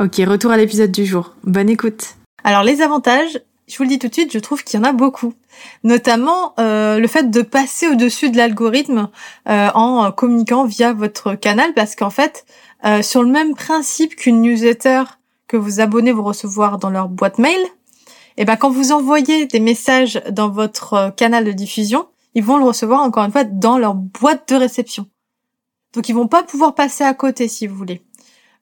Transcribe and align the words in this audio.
Ok, 0.00 0.16
retour 0.26 0.50
à 0.50 0.56
l'épisode 0.56 0.90
du 0.90 1.04
jour. 1.04 1.34
Bonne 1.44 1.68
écoute. 1.68 2.16
Alors 2.44 2.62
les 2.62 2.80
avantages, 2.82 3.40
je 3.68 3.76
vous 3.76 3.84
le 3.84 3.88
dis 3.88 3.98
tout 3.98 4.08
de 4.08 4.12
suite, 4.12 4.32
je 4.32 4.38
trouve 4.38 4.64
qu'il 4.64 4.78
y 4.78 4.82
en 4.82 4.86
a 4.86 4.92
beaucoup. 4.92 5.34
Notamment 5.84 6.54
euh, 6.58 6.98
le 6.98 7.06
fait 7.06 7.30
de 7.30 7.42
passer 7.42 7.88
au-dessus 7.88 8.30
de 8.30 8.36
l'algorithme 8.36 9.08
euh, 9.48 9.68
en 9.74 10.10
communiquant 10.12 10.64
via 10.64 10.92
votre 10.92 11.34
canal, 11.34 11.72
parce 11.74 11.94
qu'en 11.94 12.10
fait, 12.10 12.44
euh, 12.84 13.02
sur 13.02 13.22
le 13.22 13.30
même 13.30 13.54
principe 13.54 14.16
qu'une 14.16 14.42
newsletter 14.42 15.04
que 15.46 15.56
vos 15.56 15.80
abonnés 15.80 16.12
vont 16.12 16.24
recevoir 16.24 16.78
dans 16.78 16.90
leur 16.90 17.08
boîte 17.08 17.38
mail, 17.38 17.60
et 18.38 18.42
eh 18.42 18.44
ben 18.46 18.56
quand 18.56 18.70
vous 18.70 18.92
envoyez 18.92 19.44
des 19.44 19.60
messages 19.60 20.22
dans 20.30 20.48
votre 20.48 21.14
canal 21.16 21.44
de 21.44 21.52
diffusion, 21.52 22.06
ils 22.34 22.42
vont 22.42 22.56
le 22.56 22.64
recevoir 22.64 23.02
encore 23.02 23.24
une 23.24 23.32
fois 23.32 23.44
dans 23.44 23.76
leur 23.76 23.94
boîte 23.94 24.48
de 24.48 24.56
réception. 24.56 25.06
Donc 25.92 26.08
ils 26.08 26.14
vont 26.14 26.28
pas 26.28 26.42
pouvoir 26.42 26.74
passer 26.74 27.04
à 27.04 27.12
côté 27.12 27.46
si 27.46 27.66
vous 27.66 27.76
voulez. 27.76 28.02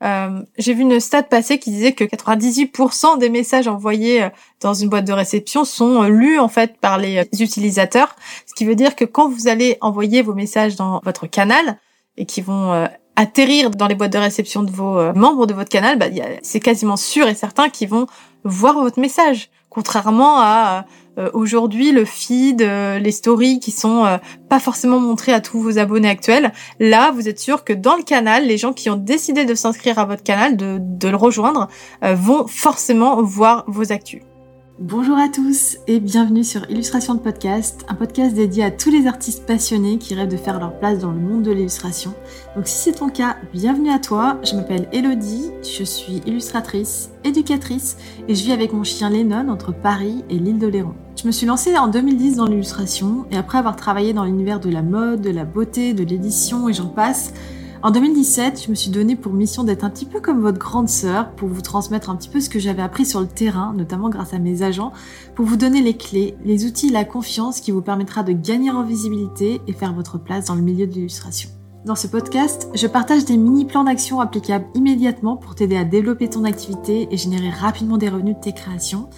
Euh, 0.02 0.42
j'ai 0.56 0.72
vu 0.72 0.82
une 0.82 0.98
stat 0.98 1.24
passer 1.24 1.58
qui 1.58 1.70
disait 1.70 1.92
que 1.92 2.04
98% 2.04 3.18
des 3.18 3.28
messages 3.28 3.68
envoyés 3.68 4.22
euh, 4.22 4.28
dans 4.60 4.72
une 4.72 4.88
boîte 4.88 5.04
de 5.04 5.12
réception 5.12 5.64
sont 5.64 6.02
euh, 6.02 6.08
lus 6.08 6.38
en 6.38 6.48
fait 6.48 6.78
par 6.78 6.96
les 6.96 7.28
utilisateurs, 7.38 8.16
ce 8.46 8.54
qui 8.54 8.64
veut 8.64 8.74
dire 8.74 8.96
que 8.96 9.04
quand 9.04 9.28
vous 9.28 9.48
allez 9.48 9.76
envoyer 9.82 10.22
vos 10.22 10.32
messages 10.32 10.76
dans 10.76 11.00
votre 11.04 11.26
canal 11.26 11.78
et 12.16 12.24
qui 12.24 12.40
vont 12.40 12.88
atterrir 13.16 13.70
dans 13.70 13.86
les 13.86 13.94
boîtes 13.94 14.12
de 14.12 14.18
réception 14.18 14.62
de 14.62 14.70
vos 14.70 15.12
membres 15.14 15.46
de 15.46 15.54
votre 15.54 15.70
canal, 15.70 15.96
bah, 15.96 16.06
c'est 16.42 16.60
quasiment 16.60 16.96
sûr 16.96 17.28
et 17.28 17.34
certain 17.34 17.68
qu'ils 17.68 17.88
vont 17.88 18.06
voir 18.44 18.74
votre 18.74 19.00
message, 19.00 19.48
contrairement 19.70 20.40
à 20.40 20.84
euh, 21.18 21.30
aujourd'hui 21.32 21.92
le 21.92 22.04
feed, 22.04 22.62
euh, 22.62 22.98
les 22.98 23.12
stories 23.12 23.60
qui 23.60 23.70
sont 23.70 24.04
euh, 24.04 24.18
pas 24.48 24.60
forcément 24.60 25.00
montrées 25.00 25.32
à 25.32 25.40
tous 25.40 25.60
vos 25.60 25.78
abonnés 25.78 26.08
actuels. 26.08 26.52
Là, 26.78 27.12
vous 27.12 27.28
êtes 27.28 27.38
sûr 27.38 27.64
que 27.64 27.72
dans 27.72 27.96
le 27.96 28.02
canal, 28.02 28.46
les 28.46 28.58
gens 28.58 28.72
qui 28.72 28.90
ont 28.90 28.96
décidé 28.96 29.44
de 29.44 29.54
s'inscrire 29.54 29.98
à 29.98 30.04
votre 30.04 30.22
canal, 30.22 30.56
de, 30.56 30.78
de 30.80 31.08
le 31.08 31.16
rejoindre, 31.16 31.68
vont 32.02 32.46
forcément 32.46 33.22
voir 33.22 33.64
vos 33.66 33.92
actus. 33.92 34.22
Bonjour 34.82 35.18
à 35.18 35.28
tous 35.28 35.76
et 35.88 36.00
bienvenue 36.00 36.42
sur 36.42 36.70
Illustration 36.70 37.12
de 37.12 37.18
Podcast, 37.18 37.84
un 37.88 37.94
podcast 37.94 38.34
dédié 38.34 38.64
à 38.64 38.70
tous 38.70 38.90
les 38.90 39.06
artistes 39.06 39.44
passionnés 39.44 39.98
qui 39.98 40.14
rêvent 40.14 40.30
de 40.30 40.38
faire 40.38 40.58
leur 40.58 40.78
place 40.78 41.00
dans 41.00 41.10
le 41.10 41.20
monde 41.20 41.42
de 41.42 41.50
l'illustration. 41.50 42.14
Donc 42.56 42.66
si 42.66 42.78
c'est 42.84 42.92
ton 42.92 43.10
cas, 43.10 43.36
bienvenue 43.52 43.90
à 43.90 43.98
toi, 43.98 44.38
je 44.42 44.54
m'appelle 44.54 44.88
Elodie, 44.90 45.50
je 45.62 45.84
suis 45.84 46.22
illustratrice, 46.24 47.10
éducatrice 47.24 47.98
et 48.26 48.34
je 48.34 48.42
vis 48.42 48.52
avec 48.52 48.72
mon 48.72 48.82
chien 48.82 49.10
Lennon 49.10 49.50
entre 49.50 49.74
Paris 49.74 50.24
et 50.30 50.38
l'île 50.38 50.58
de 50.58 50.68
Léron. 50.68 50.94
Je 51.14 51.26
me 51.26 51.32
suis 51.32 51.46
lancée 51.46 51.76
en 51.76 51.88
2010 51.88 52.36
dans 52.36 52.46
l'illustration 52.46 53.26
et 53.30 53.36
après 53.36 53.58
avoir 53.58 53.76
travaillé 53.76 54.14
dans 54.14 54.24
l'univers 54.24 54.60
de 54.60 54.70
la 54.70 54.80
mode, 54.80 55.20
de 55.20 55.28
la 55.28 55.44
beauté, 55.44 55.92
de 55.92 56.04
l'édition 56.04 56.70
et 56.70 56.72
j'en 56.72 56.88
passe, 56.88 57.34
en 57.82 57.90
2017, 57.90 58.64
je 58.64 58.70
me 58.70 58.74
suis 58.74 58.90
donné 58.90 59.16
pour 59.16 59.32
mission 59.32 59.64
d'être 59.64 59.84
un 59.84 59.90
petit 59.90 60.04
peu 60.04 60.20
comme 60.20 60.40
votre 60.40 60.58
grande 60.58 60.88
sœur 60.88 61.30
pour 61.30 61.48
vous 61.48 61.62
transmettre 61.62 62.10
un 62.10 62.16
petit 62.16 62.28
peu 62.28 62.40
ce 62.40 62.50
que 62.50 62.58
j'avais 62.58 62.82
appris 62.82 63.06
sur 63.06 63.20
le 63.20 63.26
terrain, 63.26 63.72
notamment 63.74 64.10
grâce 64.10 64.34
à 64.34 64.38
mes 64.38 64.62
agents, 64.62 64.92
pour 65.34 65.46
vous 65.46 65.56
donner 65.56 65.80
les 65.80 65.96
clés, 65.96 66.36
les 66.44 66.66
outils, 66.66 66.90
la 66.90 67.04
confiance 67.04 67.60
qui 67.60 67.70
vous 67.70 67.80
permettra 67.80 68.22
de 68.22 68.32
gagner 68.32 68.70
en 68.70 68.82
visibilité 68.82 69.62
et 69.66 69.72
faire 69.72 69.94
votre 69.94 70.18
place 70.18 70.46
dans 70.46 70.56
le 70.56 70.62
milieu 70.62 70.86
de 70.86 70.92
l'illustration. 70.92 71.48
Dans 71.86 71.94
ce 71.94 72.06
podcast, 72.06 72.68
je 72.74 72.86
partage 72.86 73.24
des 73.24 73.38
mini 73.38 73.64
plans 73.64 73.84
d'action 73.84 74.20
applicables 74.20 74.66
immédiatement 74.74 75.38
pour 75.38 75.54
t'aider 75.54 75.78
à 75.78 75.84
développer 75.84 76.28
ton 76.28 76.44
activité 76.44 77.08
et 77.10 77.16
générer 77.16 77.48
rapidement 77.48 77.96
des 77.96 78.10
revenus 78.10 78.36
de 78.36 78.40
tes 78.40 78.52
créations. 78.52 79.08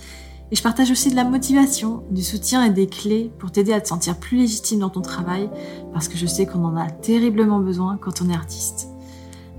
Et 0.52 0.54
je 0.54 0.62
partage 0.62 0.90
aussi 0.90 1.10
de 1.10 1.16
la 1.16 1.24
motivation, 1.24 2.04
du 2.10 2.22
soutien 2.22 2.62
et 2.62 2.68
des 2.68 2.86
clés 2.86 3.32
pour 3.38 3.50
t'aider 3.50 3.72
à 3.72 3.80
te 3.80 3.88
sentir 3.88 4.18
plus 4.18 4.36
légitime 4.36 4.80
dans 4.80 4.90
ton 4.90 5.00
travail, 5.00 5.48
parce 5.94 6.08
que 6.08 6.18
je 6.18 6.26
sais 6.26 6.44
qu'on 6.44 6.62
en 6.66 6.76
a 6.76 6.90
terriblement 6.90 7.58
besoin 7.58 7.96
quand 7.96 8.20
on 8.20 8.28
est 8.28 8.34
artiste. 8.34 8.88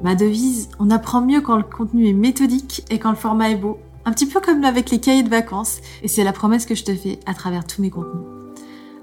Ma 0.03 0.13
devise, 0.13 0.69
on 0.77 0.91
apprend 0.91 1.21
mieux 1.21 1.41
quand 1.41 1.57
le 1.57 1.63
contenu 1.63 2.07
est 2.07 2.13
méthodique 2.13 2.85
et 2.91 2.99
quand 2.99 3.09
le 3.09 3.15
format 3.15 3.49
est 3.49 3.55
beau. 3.55 3.79
Un 4.05 4.11
petit 4.11 4.27
peu 4.27 4.39
comme 4.39 4.63
avec 4.65 4.91
les 4.91 4.99
cahiers 4.99 5.23
de 5.23 5.29
vacances, 5.29 5.79
et 6.03 6.07
c'est 6.07 6.23
la 6.23 6.31
promesse 6.31 6.67
que 6.67 6.75
je 6.75 6.83
te 6.83 6.93
fais 6.93 7.19
à 7.25 7.33
travers 7.33 7.65
tous 7.65 7.81
mes 7.81 7.89
contenus. 7.89 8.27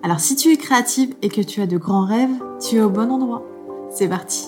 Alors 0.05 0.21
si 0.21 0.37
tu 0.37 0.53
es 0.53 0.57
créative 0.57 1.17
et 1.23 1.29
que 1.29 1.41
tu 1.41 1.61
as 1.61 1.67
de 1.67 1.77
grands 1.77 2.07
rêves, 2.07 2.31
tu 2.61 2.77
es 2.77 2.81
au 2.81 2.91
bon 2.91 3.11
endroit. 3.11 3.43
C'est 3.91 4.09
parti 4.09 4.45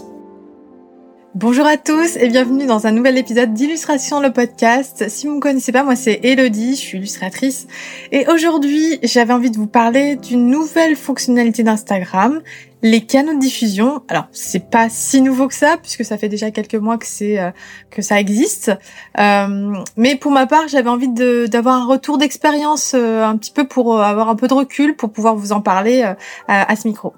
Bonjour 1.34 1.64
à 1.66 1.78
tous 1.78 2.16
et 2.16 2.28
bienvenue 2.28 2.66
dans 2.66 2.86
un 2.86 2.90
nouvel 2.90 3.16
épisode 3.16 3.54
d'Illustration 3.54 4.20
le 4.20 4.34
podcast. 4.34 5.08
Si 5.08 5.26
vous 5.26 5.36
me 5.36 5.40
connaissez 5.40 5.72
pas, 5.72 5.82
moi 5.82 5.96
c'est 5.96 6.20
Elodie, 6.24 6.72
je 6.76 6.80
suis 6.80 6.98
illustratrice 6.98 7.68
et 8.10 8.26
aujourd'hui 8.28 8.98
j'avais 9.02 9.32
envie 9.32 9.50
de 9.50 9.56
vous 9.56 9.66
parler 9.66 10.16
d'une 10.16 10.50
nouvelle 10.50 10.94
fonctionnalité 10.94 11.62
d'Instagram, 11.62 12.42
les 12.82 13.00
canaux 13.00 13.32
de 13.32 13.38
diffusion. 13.38 14.02
Alors 14.08 14.26
c'est 14.30 14.68
pas 14.68 14.90
si 14.90 15.22
nouveau 15.22 15.48
que 15.48 15.54
ça 15.54 15.78
puisque 15.78 16.04
ça 16.04 16.18
fait 16.18 16.28
déjà 16.28 16.50
quelques 16.50 16.74
mois 16.74 16.98
que 16.98 17.06
c'est 17.06 17.38
euh, 17.38 17.50
que 17.88 18.02
ça 18.02 18.20
existe, 18.20 18.70
euh, 19.18 19.72
mais 19.96 20.16
pour 20.16 20.32
ma 20.32 20.46
part 20.46 20.68
j'avais 20.68 20.90
envie 20.90 21.08
d'avoir 21.48 21.76
un 21.76 21.86
retour 21.86 22.18
d'expérience 22.18 22.92
euh, 22.94 23.24
un 23.24 23.38
petit 23.38 23.52
peu 23.52 23.66
pour 23.66 24.02
avoir 24.02 24.28
un 24.28 24.36
peu 24.36 24.48
de 24.48 24.54
recul 24.54 24.96
pour 24.96 25.10
pouvoir 25.10 25.34
vous 25.34 25.52
en 25.52 25.62
parler 25.62 26.02
à 26.46 26.76
ce 26.76 26.86
micro. 26.86 27.14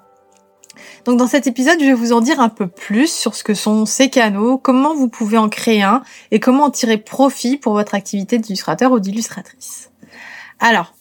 Donc 1.04 1.18
dans 1.18 1.26
cet 1.26 1.46
épisode, 1.46 1.78
je 1.80 1.86
vais 1.86 1.94
vous 1.94 2.12
en 2.12 2.20
dire 2.20 2.40
un 2.40 2.48
peu 2.48 2.66
plus 2.66 3.12
sur 3.12 3.34
ce 3.34 3.44
que 3.44 3.54
sont 3.54 3.86
ces 3.86 4.10
canaux, 4.10 4.58
comment 4.58 4.94
vous 4.94 5.08
pouvez 5.08 5.38
en 5.38 5.48
créer 5.48 5.82
un 5.82 6.02
et 6.30 6.40
comment 6.40 6.64
en 6.64 6.70
tirer 6.70 6.98
profit 6.98 7.56
pour 7.56 7.74
votre 7.74 7.94
activité 7.94 8.38
d'illustrateur 8.38 8.92
ou 8.92 9.00
d'illustratrice. 9.00 9.90
Alors, 10.60 10.94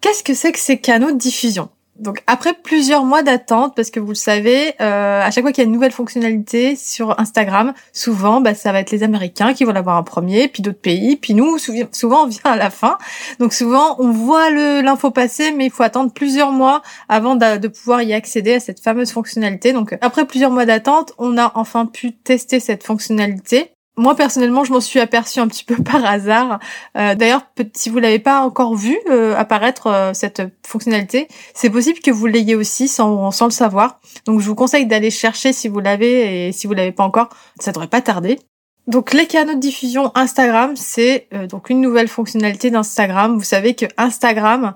qu'est-ce 0.00 0.22
que 0.22 0.34
c'est 0.34 0.52
que 0.52 0.58
ces 0.58 0.78
canaux 0.78 1.12
de 1.12 1.18
diffusion? 1.18 1.70
Donc 2.00 2.22
après 2.26 2.54
plusieurs 2.54 3.04
mois 3.04 3.22
d'attente, 3.22 3.74
parce 3.76 3.90
que 3.90 4.00
vous 4.00 4.08
le 4.08 4.14
savez, 4.14 4.74
euh, 4.80 5.22
à 5.22 5.30
chaque 5.30 5.44
fois 5.44 5.52
qu'il 5.52 5.62
y 5.62 5.66
a 5.66 5.68
une 5.68 5.74
nouvelle 5.74 5.92
fonctionnalité 5.92 6.74
sur 6.74 7.18
Instagram, 7.20 7.74
souvent 7.92 8.40
bah, 8.40 8.54
ça 8.54 8.72
va 8.72 8.80
être 8.80 8.90
les 8.90 9.02
Américains 9.02 9.52
qui 9.52 9.64
vont 9.64 9.72
l'avoir 9.72 9.98
en 9.98 10.02
premier, 10.02 10.48
puis 10.48 10.62
d'autres 10.62 10.80
pays, 10.80 11.16
puis 11.16 11.34
nous 11.34 11.58
souvent 11.92 12.24
on 12.24 12.26
vient 12.26 12.40
à 12.44 12.56
la 12.56 12.70
fin. 12.70 12.96
Donc 13.38 13.52
souvent 13.52 13.96
on 13.98 14.10
voit 14.10 14.50
l'info 14.50 15.10
passer, 15.10 15.52
mais 15.52 15.66
il 15.66 15.70
faut 15.70 15.82
attendre 15.82 16.12
plusieurs 16.12 16.52
mois 16.52 16.82
avant 17.08 17.36
de, 17.36 17.58
de, 17.58 17.68
pouvoir 17.68 18.02
y 18.02 18.14
accéder 18.14 18.54
à 18.54 18.60
cette 18.60 18.80
fameuse 18.80 19.12
fonctionnalité. 19.12 19.72
Donc 19.72 19.96
après 20.00 20.26
plusieurs 20.26 20.50
mois 20.50 20.64
d'attente, 20.64 21.12
on 21.18 21.36
a 21.36 21.52
enfin 21.54 21.84
pu 21.84 22.12
tester 22.12 22.60
cette 22.60 22.82
fonctionnalité. 22.82 23.72
Moi 23.96 24.14
personnellement, 24.14 24.64
je 24.64 24.72
m'en 24.72 24.80
suis 24.80 25.00
aperçue 25.00 25.40
un 25.40 25.48
petit 25.48 25.64
peu 25.64 25.76
par 25.82 26.04
hasard. 26.04 26.58
Euh, 26.96 27.14
D'ailleurs, 27.14 27.42
si 27.74 27.90
vous 27.90 27.98
l'avez 27.98 28.18
pas 28.18 28.40
encore 28.40 28.74
vu 28.74 28.98
euh, 29.10 29.36
apparaître 29.36 29.88
euh, 29.88 30.14
cette 30.14 30.42
fonctionnalité, 30.66 31.28
c'est 31.54 31.70
possible 31.70 32.00
que 32.00 32.10
vous 32.10 32.26
l'ayez 32.26 32.54
aussi 32.54 32.88
sans, 32.88 33.30
le 33.40 33.50
savoir. 33.50 34.00
Donc, 34.26 34.40
je 34.40 34.46
vous 34.46 34.54
conseille 34.54 34.86
d'aller 34.86 35.10
chercher 35.10 35.52
si 35.52 35.68
vous 35.68 35.80
l'avez 35.80 36.48
et 36.48 36.52
si 36.52 36.66
vous 36.66 36.74
l'avez 36.74 36.92
pas 36.92 37.04
encore, 37.04 37.28
ça 37.58 37.72
devrait 37.72 37.88
pas 37.88 38.00
tarder. 38.00 38.38
Donc 38.86 39.12
les 39.12 39.26
canaux 39.26 39.54
de 39.54 39.60
diffusion 39.60 40.10
Instagram, 40.16 40.74
c'est 40.74 41.28
donc 41.48 41.70
une 41.70 41.80
nouvelle 41.80 42.08
fonctionnalité 42.08 42.70
d'Instagram. 42.70 43.36
Vous 43.36 43.44
savez 43.44 43.74
que 43.74 43.84
Instagram 43.98 44.74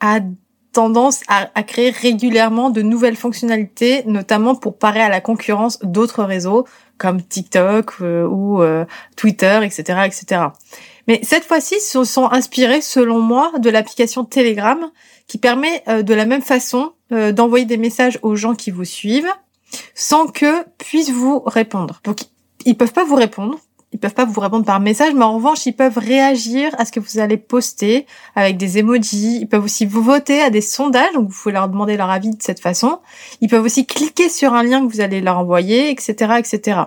a 0.00 0.18
tendance 0.72 1.20
à, 1.28 1.62
créer 1.62 1.90
régulièrement 1.90 2.70
de 2.70 2.82
nouvelles 2.82 3.16
fonctionnalités, 3.16 4.02
notamment 4.06 4.54
pour 4.54 4.78
parer 4.78 5.00
à 5.00 5.08
la 5.08 5.20
concurrence 5.20 5.78
d'autres 5.82 6.24
réseaux 6.24 6.66
comme 7.02 7.20
TikTok 7.20 7.94
euh, 8.00 8.24
ou 8.28 8.62
euh, 8.62 8.84
Twitter, 9.16 9.58
etc., 9.64 10.02
etc. 10.06 10.42
Mais 11.08 11.18
cette 11.24 11.44
fois-ci, 11.44 11.74
ils 11.78 11.80
se 11.80 12.04
sont 12.04 12.30
inspirés, 12.30 12.80
selon 12.80 13.18
moi, 13.18 13.50
de 13.58 13.68
l'application 13.70 14.24
Telegram, 14.24 14.88
qui 15.26 15.38
permet 15.38 15.82
euh, 15.88 16.02
de 16.02 16.14
la 16.14 16.26
même 16.26 16.42
façon 16.42 16.92
d'envoyer 17.10 17.66
des 17.66 17.76
messages 17.76 18.18
aux 18.22 18.36
gens 18.36 18.54
qui 18.54 18.70
vous 18.70 18.86
suivent, 18.86 19.28
sans 19.94 20.28
que 20.28 20.64
puissent 20.78 21.10
vous 21.10 21.42
répondre. 21.44 22.00
Donc 22.04 22.20
ils 22.64 22.74
peuvent 22.74 22.94
pas 22.94 23.04
vous 23.04 23.16
répondre, 23.16 23.58
ils 23.92 23.98
peuvent 23.98 24.14
pas 24.14 24.24
vous 24.24 24.40
répondre 24.40 24.64
par 24.64 24.80
message, 24.80 25.12
mais 25.14 25.24
en 25.24 25.34
revanche, 25.34 25.66
ils 25.66 25.74
peuvent 25.74 25.98
réagir 25.98 26.74
à 26.78 26.86
ce 26.86 26.92
que 26.92 27.00
vous 27.00 27.18
allez 27.18 27.36
poster 27.36 28.06
avec 28.34 28.56
des 28.56 28.78
emojis. 28.78 29.38
Ils 29.42 29.48
peuvent 29.48 29.64
aussi 29.64 29.84
vous 29.84 30.02
voter 30.02 30.40
à 30.40 30.48
des 30.48 30.62
sondages, 30.62 31.12
donc 31.12 31.28
vous 31.28 31.36
pouvez 31.42 31.52
leur 31.52 31.68
demander 31.68 31.96
leur 31.98 32.10
avis 32.10 32.30
de 32.30 32.42
cette 32.42 32.60
façon. 32.60 33.00
Ils 33.42 33.48
peuvent 33.48 33.64
aussi 33.64 33.84
cliquer 33.84 34.30
sur 34.30 34.54
un 34.54 34.62
lien 34.62 34.86
que 34.86 34.90
vous 34.90 35.02
allez 35.02 35.20
leur 35.20 35.38
envoyer, 35.38 35.90
etc., 35.90 36.34
etc. 36.38 36.80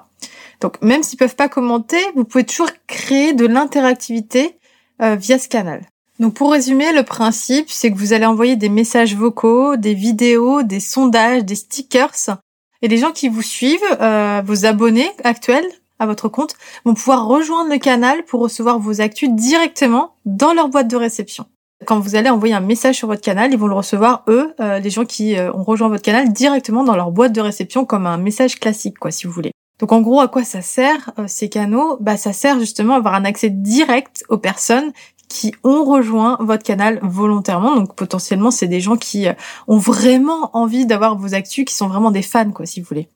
Donc, 0.62 0.82
même 0.82 1.04
s'ils 1.04 1.20
peuvent 1.20 1.36
pas 1.36 1.50
commenter, 1.50 2.00
vous 2.16 2.24
pouvez 2.24 2.44
toujours 2.44 2.72
créer 2.88 3.34
de 3.34 3.46
l'interactivité 3.46 4.58
euh, 5.02 5.16
via 5.16 5.38
ce 5.38 5.48
canal. 5.48 5.82
Donc, 6.20 6.34
pour 6.34 6.52
résumer, 6.52 6.92
le 6.92 7.04
principe, 7.04 7.70
c'est 7.70 7.92
que 7.92 7.98
vous 7.98 8.14
allez 8.14 8.26
envoyer 8.26 8.56
des 8.56 8.70
messages 8.70 9.16
vocaux, 9.16 9.76
des 9.76 9.94
vidéos, 9.94 10.64
des 10.64 10.80
sondages, 10.80 11.44
des 11.44 11.56
stickers, 11.56 12.40
et 12.82 12.88
les 12.88 12.98
gens 12.98 13.12
qui 13.12 13.30
vous 13.30 13.42
suivent, 13.42 13.80
euh, 14.02 14.42
vos 14.46 14.66
abonnés 14.66 15.12
actuels, 15.24 15.68
à 16.00 16.06
votre 16.06 16.30
compte 16.30 16.56
vont 16.84 16.94
pouvoir 16.94 17.28
rejoindre 17.28 17.70
le 17.72 17.78
canal 17.78 18.24
pour 18.26 18.42
recevoir 18.42 18.80
vos 18.80 19.02
actus 19.02 19.30
directement 19.30 20.16
dans 20.26 20.54
leur 20.54 20.70
boîte 20.70 20.88
de 20.88 20.96
réception. 20.96 21.46
Quand 21.86 22.00
vous 22.00 22.16
allez 22.16 22.30
envoyer 22.30 22.54
un 22.54 22.62
message 22.62 22.96
sur 22.96 23.08
votre 23.08 23.22
canal, 23.22 23.52
ils 23.52 23.60
vont 23.60 23.68
le 23.68 23.76
recevoir 23.76 24.24
eux, 24.28 24.54
euh, 24.60 24.80
les 24.80 24.90
gens 24.90 25.06
qui 25.06 25.38
euh, 25.38 25.52
ont 25.54 25.64
rejoint 25.64 25.90
votre 25.90 26.04
canal 26.04 26.32
directement 26.32 26.84
dans 26.84 26.96
leur 26.96 27.12
boîte 27.12 27.34
de 27.34 27.42
réception 27.42 27.86
comme 27.86 28.08
un 28.08 28.18
message 28.18 28.60
classique, 28.60 28.98
quoi, 28.98 29.12
si 29.12 29.28
vous 29.28 29.34
voulez. 29.34 29.52
Donc 29.80 29.92
en 29.92 30.02
gros, 30.02 30.22
à 30.22 30.30
quoi 30.30 30.46
ça 30.46 30.62
sert 30.62 31.12
euh, 31.20 31.26
ces 31.28 31.50
canaux? 31.50 31.98
Bah 32.00 32.16
ça 32.16 32.32
sert 32.32 32.60
justement 32.60 32.94
à 32.94 32.98
avoir 32.98 33.14
un 33.14 33.26
accès 33.26 33.50
direct 33.50 34.24
aux 34.30 34.38
personnes 34.38 34.94
qui 35.28 35.54
ont 35.64 35.84
rejoint 35.84 36.38
votre 36.40 36.64
canal 36.64 37.00
volontairement. 37.04 37.76
Donc 37.76 37.94
potentiellement, 37.94 38.52
c'est 38.52 38.68
des 38.68 38.80
gens 38.80 38.96
qui 38.96 39.28
ont 39.68 39.78
vraiment 39.78 40.56
envie 40.56 40.86
d'avoir 40.86 41.18
vos 41.18 41.34
actus, 41.34 41.66
qui 41.66 41.76
sont 41.76 41.88
vraiment 41.88 42.12
des 42.12 42.22
fans, 42.22 42.52
quoi, 42.52 42.66
si 42.66 42.80
vous 42.80 42.88
voulez. 42.88 43.10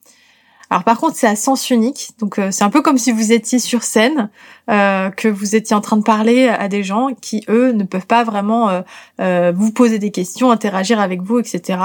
Alors 0.71 0.83
par 0.83 0.99
contre, 0.99 1.15
c'est 1.15 1.27
à 1.27 1.35
sens 1.35 1.71
unique, 1.71 2.11
donc 2.19 2.37
euh, 2.37 2.51
c'est 2.51 2.63
un 2.63 2.69
peu 2.69 2.83
comme 2.83 2.99
si 2.99 3.11
vous 3.11 3.31
étiez 3.31 3.57
sur 3.57 3.81
scène, 3.81 4.29
euh, 4.69 5.09
que 5.09 5.27
vous 5.27 5.55
étiez 5.55 5.75
en 5.75 5.81
train 5.81 5.97
de 5.97 6.03
parler 6.03 6.47
à 6.47 6.67
des 6.67 6.83
gens 6.83 7.09
qui 7.19 7.43
eux 7.49 7.71
ne 7.71 7.83
peuvent 7.83 8.05
pas 8.05 8.23
vraiment 8.23 8.83
euh, 9.19 9.51
vous 9.55 9.71
poser 9.71 9.97
des 9.97 10.11
questions, 10.11 10.51
interagir 10.51 10.99
avec 10.99 11.23
vous, 11.23 11.39
etc. 11.39 11.79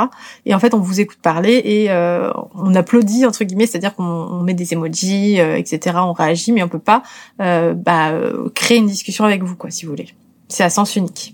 Et 0.45 0.55
en 0.55 0.59
fait, 0.59 0.75
on 0.75 0.81
vous 0.81 1.01
écoute 1.01 1.19
parler 1.23 1.63
et 1.65 1.91
on 2.55 2.75
applaudit 2.75 3.25
entre 3.25 3.45
guillemets, 3.45 3.67
c'est-à-dire 3.67 3.95
qu'on 3.95 4.43
met 4.43 4.55
des 4.55 4.75
emojis, 4.75 5.39
etc. 5.39 5.97
On 6.01 6.13
réagit, 6.13 6.53
mais 6.53 6.63
on 6.63 6.69
peut 6.69 6.79
pas 6.79 7.03
bah, 7.39 8.13
créer 8.55 8.79
une 8.79 8.87
discussion 8.87 9.25
avec 9.25 9.43
vous, 9.43 9.57
quoi, 9.57 9.71
si 9.71 9.87
vous 9.87 9.93
voulez. 9.93 10.09
C'est 10.49 10.65
à 10.65 10.71
sens 10.71 10.95
unique. 10.97 11.34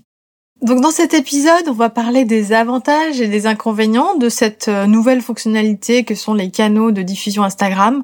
Donc 0.61 0.79
dans 0.79 0.91
cet 0.91 1.15
épisode, 1.15 1.67
on 1.67 1.73
va 1.73 1.89
parler 1.89 2.23
des 2.23 2.53
avantages 2.53 3.19
et 3.19 3.27
des 3.27 3.47
inconvénients 3.47 4.15
de 4.15 4.29
cette 4.29 4.67
euh, 4.67 4.85
nouvelle 4.85 5.21
fonctionnalité 5.21 6.03
que 6.03 6.13
sont 6.13 6.35
les 6.35 6.51
canaux 6.51 6.91
de 6.91 7.01
diffusion 7.01 7.41
Instagram. 7.43 8.03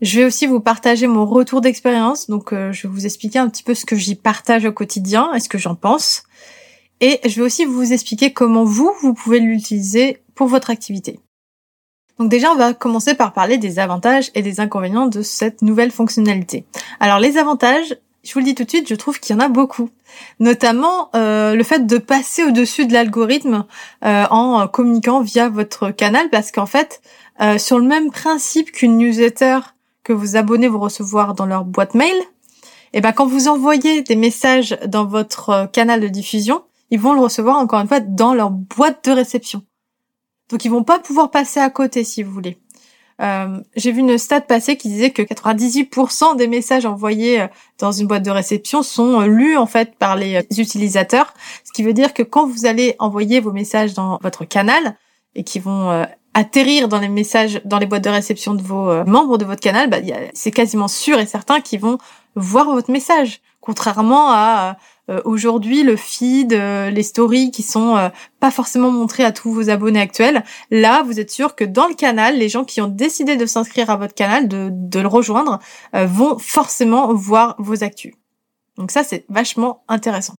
Je 0.00 0.20
vais 0.20 0.24
aussi 0.24 0.46
vous 0.46 0.60
partager 0.60 1.06
mon 1.06 1.26
retour 1.26 1.60
d'expérience, 1.60 2.30
donc 2.30 2.54
euh, 2.54 2.72
je 2.72 2.86
vais 2.86 2.94
vous 2.94 3.04
expliquer 3.04 3.40
un 3.40 3.50
petit 3.50 3.62
peu 3.62 3.74
ce 3.74 3.84
que 3.84 3.94
j'y 3.94 4.14
partage 4.14 4.64
au 4.64 4.72
quotidien 4.72 5.34
et 5.34 5.40
ce 5.40 5.50
que 5.50 5.58
j'en 5.58 5.74
pense. 5.74 6.22
Et 7.02 7.20
je 7.28 7.36
vais 7.36 7.42
aussi 7.42 7.66
vous 7.66 7.92
expliquer 7.92 8.32
comment 8.32 8.64
vous, 8.64 8.90
vous 9.02 9.12
pouvez 9.12 9.38
l'utiliser 9.38 10.22
pour 10.34 10.46
votre 10.46 10.70
activité. 10.70 11.20
Donc 12.18 12.30
déjà, 12.30 12.50
on 12.50 12.56
va 12.56 12.72
commencer 12.72 13.14
par 13.14 13.34
parler 13.34 13.58
des 13.58 13.78
avantages 13.78 14.30
et 14.34 14.40
des 14.40 14.60
inconvénients 14.60 15.08
de 15.08 15.20
cette 15.20 15.60
nouvelle 15.60 15.90
fonctionnalité. 15.90 16.64
Alors 17.00 17.18
les 17.18 17.36
avantages, 17.36 17.94
je 18.28 18.34
vous 18.34 18.40
le 18.40 18.44
dis 18.44 18.54
tout 18.54 18.64
de 18.64 18.68
suite, 18.68 18.86
je 18.86 18.94
trouve 18.94 19.18
qu'il 19.20 19.34
y 19.34 19.38
en 19.38 19.40
a 19.40 19.48
beaucoup. 19.48 19.88
Notamment 20.38 21.08
euh, 21.14 21.54
le 21.54 21.64
fait 21.64 21.86
de 21.86 21.96
passer 21.96 22.44
au-dessus 22.44 22.84
de 22.84 22.92
l'algorithme 22.92 23.64
euh, 24.04 24.26
en 24.30 24.68
communiquant 24.68 25.22
via 25.22 25.48
votre 25.48 25.90
canal, 25.92 26.28
parce 26.28 26.52
qu'en 26.52 26.66
fait, 26.66 27.00
euh, 27.40 27.56
sur 27.56 27.78
le 27.78 27.86
même 27.86 28.10
principe 28.10 28.70
qu'une 28.70 28.98
newsletter 28.98 29.60
que 30.04 30.12
vos 30.12 30.36
abonnés 30.36 30.68
vont 30.68 30.78
recevoir 30.78 31.32
dans 31.32 31.46
leur 31.46 31.64
boîte 31.64 31.94
mail, 31.94 32.14
et 32.92 32.98
eh 32.98 33.00
ben 33.00 33.12
quand 33.12 33.26
vous 33.26 33.48
envoyez 33.48 34.02
des 34.02 34.16
messages 34.16 34.78
dans 34.86 35.06
votre 35.06 35.70
canal 35.72 36.00
de 36.00 36.08
diffusion, 36.08 36.62
ils 36.90 37.00
vont 37.00 37.14
le 37.14 37.20
recevoir 37.20 37.56
encore 37.56 37.80
une 37.80 37.88
fois 37.88 38.00
dans 38.00 38.34
leur 38.34 38.50
boîte 38.50 39.06
de 39.06 39.12
réception. 39.12 39.62
Donc 40.50 40.64
ils 40.66 40.70
vont 40.70 40.84
pas 40.84 40.98
pouvoir 40.98 41.30
passer 41.30 41.60
à 41.60 41.70
côté 41.70 42.04
si 42.04 42.22
vous 42.22 42.32
voulez. 42.32 42.58
Euh, 43.20 43.60
j'ai 43.74 43.90
vu 43.90 44.00
une 44.00 44.16
stat 44.16 44.42
passer 44.42 44.76
qui 44.76 44.88
disait 44.88 45.10
que 45.10 45.22
98% 45.22 46.36
des 46.36 46.46
messages 46.46 46.86
envoyés 46.86 47.40
euh, 47.40 47.46
dans 47.78 47.90
une 47.90 48.06
boîte 48.06 48.22
de 48.22 48.30
réception 48.30 48.82
sont 48.84 49.20
euh, 49.20 49.26
lus 49.26 49.56
en 49.56 49.66
fait 49.66 49.96
par 49.96 50.14
les 50.14 50.46
utilisateurs, 50.56 51.34
ce 51.64 51.72
qui 51.72 51.82
veut 51.82 51.92
dire 51.92 52.14
que 52.14 52.22
quand 52.22 52.46
vous 52.46 52.66
allez 52.66 52.94
envoyer 53.00 53.40
vos 53.40 53.50
messages 53.50 53.94
dans 53.94 54.18
votre 54.22 54.44
canal 54.44 54.96
et 55.34 55.42
qui 55.42 55.58
vont 55.58 56.06
atterrir 56.34 56.88
dans 56.88 56.98
les 56.98 57.08
messages, 57.08 57.60
dans 57.64 57.78
les 57.78 57.86
boîtes 57.86 58.04
de 58.04 58.10
réception 58.10 58.54
de 58.54 58.62
vos 58.62 59.04
membres 59.04 59.38
de 59.38 59.44
votre 59.44 59.60
canal, 59.60 59.90
bah, 59.90 59.98
c'est 60.32 60.50
quasiment 60.50 60.88
sûr 60.88 61.18
et 61.18 61.26
certain 61.26 61.60
qu'ils 61.60 61.80
vont 61.80 61.98
voir 62.34 62.66
votre 62.66 62.90
message, 62.90 63.40
contrairement 63.60 64.32
à 64.32 64.76
euh, 65.10 65.20
aujourd'hui 65.24 65.82
le 65.82 65.96
feed, 65.96 66.52
euh, 66.52 66.90
les 66.90 67.02
stories 67.02 67.50
qui 67.50 67.62
sont 67.62 67.96
euh, 67.96 68.08
pas 68.40 68.50
forcément 68.50 68.90
montrées 68.90 69.24
à 69.24 69.32
tous 69.32 69.52
vos 69.52 69.70
abonnés 69.70 70.00
actuels. 70.00 70.44
Là, 70.70 71.02
vous 71.02 71.18
êtes 71.18 71.30
sûr 71.30 71.54
que 71.54 71.64
dans 71.64 71.88
le 71.88 71.94
canal, 71.94 72.36
les 72.36 72.48
gens 72.48 72.64
qui 72.64 72.80
ont 72.80 72.88
décidé 72.88 73.36
de 73.36 73.46
s'inscrire 73.46 73.90
à 73.90 73.96
votre 73.96 74.14
canal, 74.14 74.48
de, 74.48 74.68
de 74.70 75.00
le 75.00 75.08
rejoindre, 75.08 75.58
vont 75.92 76.38
forcément 76.38 77.12
voir 77.14 77.56
vos 77.58 77.82
actus. 77.82 78.14
Donc 78.76 78.90
ça, 78.90 79.02
c'est 79.02 79.24
vachement 79.28 79.82
intéressant. 79.88 80.34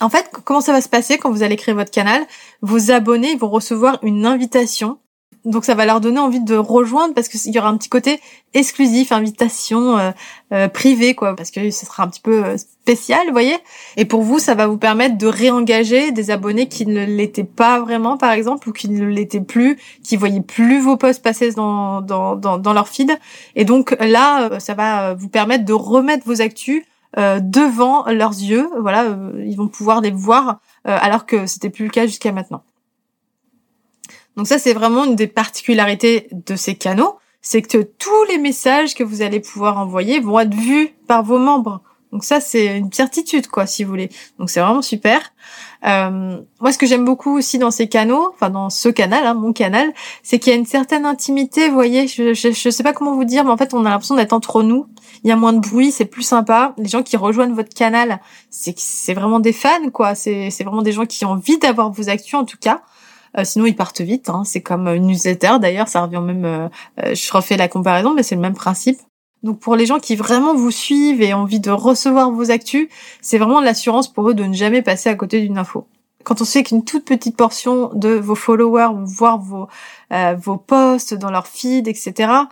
En 0.00 0.08
fait, 0.08 0.30
comment 0.44 0.60
ça 0.60 0.72
va 0.72 0.80
se 0.80 0.88
passer 0.88 1.18
quand 1.18 1.30
vous 1.30 1.42
allez 1.42 1.56
créer 1.56 1.74
votre 1.74 1.90
canal? 1.90 2.26
Vos 2.62 2.90
abonnés 2.90 3.36
vont 3.36 3.48
recevoir 3.48 3.98
une 4.02 4.26
invitation 4.26 4.98
donc 5.44 5.64
ça 5.64 5.74
va 5.74 5.84
leur 5.84 6.00
donner 6.00 6.20
envie 6.20 6.40
de 6.40 6.56
rejoindre 6.56 7.14
parce 7.14 7.28
qu'il 7.28 7.54
y 7.54 7.58
aura 7.58 7.68
un 7.68 7.76
petit 7.76 7.88
côté 7.88 8.20
exclusif, 8.54 9.12
invitation 9.12 9.98
euh, 9.98 10.10
euh, 10.52 10.68
privée 10.68 11.14
quoi, 11.14 11.36
parce 11.36 11.50
que 11.50 11.70
ce 11.70 11.84
sera 11.84 12.04
un 12.04 12.08
petit 12.08 12.20
peu 12.20 12.44
euh, 12.44 12.56
spécial, 12.56 13.26
vous 13.26 13.32
voyez. 13.32 13.56
Et 13.96 14.06
pour 14.06 14.22
vous, 14.22 14.38
ça 14.38 14.54
va 14.54 14.66
vous 14.66 14.78
permettre 14.78 15.18
de 15.18 15.26
réengager 15.26 16.12
des 16.12 16.30
abonnés 16.30 16.68
qui 16.68 16.86
ne 16.86 17.04
l'étaient 17.04 17.44
pas 17.44 17.80
vraiment, 17.80 18.16
par 18.16 18.32
exemple, 18.32 18.68
ou 18.68 18.72
qui 18.72 18.88
ne 18.88 19.04
l'étaient 19.04 19.40
plus, 19.40 19.78
qui 20.02 20.16
voyaient 20.16 20.40
plus 20.40 20.80
vos 20.80 20.96
posts 20.96 21.22
passer 21.22 21.52
dans 21.52 22.00
dans 22.00 22.36
dans, 22.36 22.72
leur 22.72 22.88
feed. 22.88 23.12
Et 23.54 23.64
donc 23.64 23.96
là, 24.00 24.58
ça 24.60 24.74
va 24.74 25.14
vous 25.14 25.28
permettre 25.28 25.64
de 25.64 25.72
remettre 25.72 26.26
vos 26.26 26.40
actus 26.40 26.82
devant 27.16 28.04
leurs 28.06 28.32
yeux. 28.32 28.68
Voilà, 28.80 29.16
ils 29.38 29.56
vont 29.56 29.68
pouvoir 29.68 30.00
les 30.00 30.10
voir 30.10 30.58
alors 30.84 31.26
que 31.26 31.46
c'était 31.46 31.70
plus 31.70 31.84
le 31.84 31.90
cas 31.90 32.06
jusqu'à 32.06 32.32
maintenant. 32.32 32.62
Donc 34.36 34.46
ça, 34.46 34.58
c'est 34.58 34.72
vraiment 34.72 35.04
une 35.04 35.16
des 35.16 35.26
particularités 35.26 36.28
de 36.32 36.56
ces 36.56 36.74
canaux, 36.74 37.16
c'est 37.40 37.62
que 37.62 37.78
tous 37.78 38.24
les 38.28 38.38
messages 38.38 38.94
que 38.94 39.04
vous 39.04 39.22
allez 39.22 39.40
pouvoir 39.40 39.78
envoyer 39.78 40.20
vont 40.20 40.40
être 40.40 40.54
vus 40.54 40.90
par 41.06 41.22
vos 41.22 41.38
membres. 41.38 41.82
Donc 42.10 42.22
ça, 42.22 42.40
c'est 42.40 42.78
une 42.78 42.92
certitude, 42.92 43.48
quoi, 43.48 43.66
si 43.66 43.82
vous 43.82 43.90
voulez. 43.90 44.08
Donc 44.38 44.48
c'est 44.48 44.60
vraiment 44.60 44.82
super. 44.82 45.20
Euh, 45.84 46.38
moi, 46.60 46.72
ce 46.72 46.78
que 46.78 46.86
j'aime 46.86 47.04
beaucoup 47.04 47.36
aussi 47.36 47.58
dans 47.58 47.72
ces 47.72 47.88
canaux, 47.88 48.30
enfin 48.32 48.50
dans 48.50 48.70
ce 48.70 48.88
canal, 48.88 49.26
hein, 49.26 49.34
mon 49.34 49.52
canal, 49.52 49.92
c'est 50.22 50.38
qu'il 50.38 50.52
y 50.52 50.54
a 50.54 50.58
une 50.58 50.64
certaine 50.64 51.06
intimité. 51.06 51.68
Vous 51.68 51.74
voyez, 51.74 52.06
je, 52.06 52.32
je, 52.32 52.52
je 52.52 52.70
sais 52.70 52.84
pas 52.84 52.92
comment 52.92 53.14
vous 53.14 53.24
dire, 53.24 53.44
mais 53.44 53.50
en 53.50 53.56
fait, 53.56 53.74
on 53.74 53.84
a 53.84 53.90
l'impression 53.90 54.14
d'être 54.14 54.32
entre 54.32 54.62
nous. 54.62 54.86
Il 55.24 55.28
y 55.28 55.32
a 55.32 55.36
moins 55.36 55.52
de 55.52 55.58
bruit, 55.58 55.90
c'est 55.90 56.04
plus 56.04 56.22
sympa. 56.22 56.72
Les 56.78 56.88
gens 56.88 57.02
qui 57.02 57.16
rejoignent 57.16 57.52
votre 57.52 57.74
canal, 57.74 58.20
c'est 58.48 58.78
c'est 58.78 59.14
vraiment 59.14 59.40
des 59.40 59.52
fans, 59.52 59.90
quoi. 59.92 60.14
C'est 60.14 60.50
vraiment 60.60 60.82
des 60.82 60.92
gens 60.92 61.06
qui 61.06 61.24
ont 61.24 61.32
envie 61.32 61.58
d'avoir 61.58 61.90
vos 61.90 62.08
actus, 62.08 62.34
en 62.34 62.44
tout 62.44 62.58
cas. 62.60 62.82
Euh, 63.38 63.44
sinon, 63.44 63.66
ils 63.66 63.76
partent 63.76 64.00
vite. 64.00 64.28
Hein. 64.28 64.42
C'est 64.44 64.62
comme 64.62 64.88
une 64.88 65.06
newsletter. 65.06 65.58
D'ailleurs, 65.60 65.88
ça 65.88 66.02
revient 66.02 66.20
même. 66.20 66.44
Euh, 66.44 66.68
euh, 67.02 67.14
je 67.14 67.32
refais 67.32 67.56
la 67.56 67.68
comparaison, 67.68 68.14
mais 68.14 68.22
c'est 68.22 68.34
le 68.34 68.40
même 68.40 68.54
principe. 68.54 68.98
Donc 69.42 69.60
pour 69.60 69.76
les 69.76 69.84
gens 69.84 69.98
qui 69.98 70.16
vraiment 70.16 70.54
vous 70.54 70.70
suivent 70.70 71.20
et 71.20 71.34
ont 71.34 71.40
envie 71.40 71.60
de 71.60 71.70
recevoir 71.70 72.30
vos 72.30 72.50
actus, 72.50 72.88
c'est 73.20 73.36
vraiment 73.36 73.60
l'assurance 73.60 74.10
pour 74.10 74.30
eux 74.30 74.34
de 74.34 74.44
ne 74.44 74.54
jamais 74.54 74.80
passer 74.80 75.10
à 75.10 75.14
côté 75.14 75.42
d'une 75.42 75.58
info. 75.58 75.86
Quand 76.22 76.40
on 76.40 76.46
sait 76.46 76.62
qu'une 76.62 76.82
toute 76.82 77.04
petite 77.04 77.36
portion 77.36 77.90
de 77.92 78.08
vos 78.08 78.34
followers 78.34 78.94
vont 78.94 79.04
voir 79.04 79.38
vos 79.38 79.68
vos 80.38 80.56
posts 80.56 81.12
dans 81.12 81.30
leur 81.30 81.46
feed, 81.46 81.88
etc. 81.88 82.46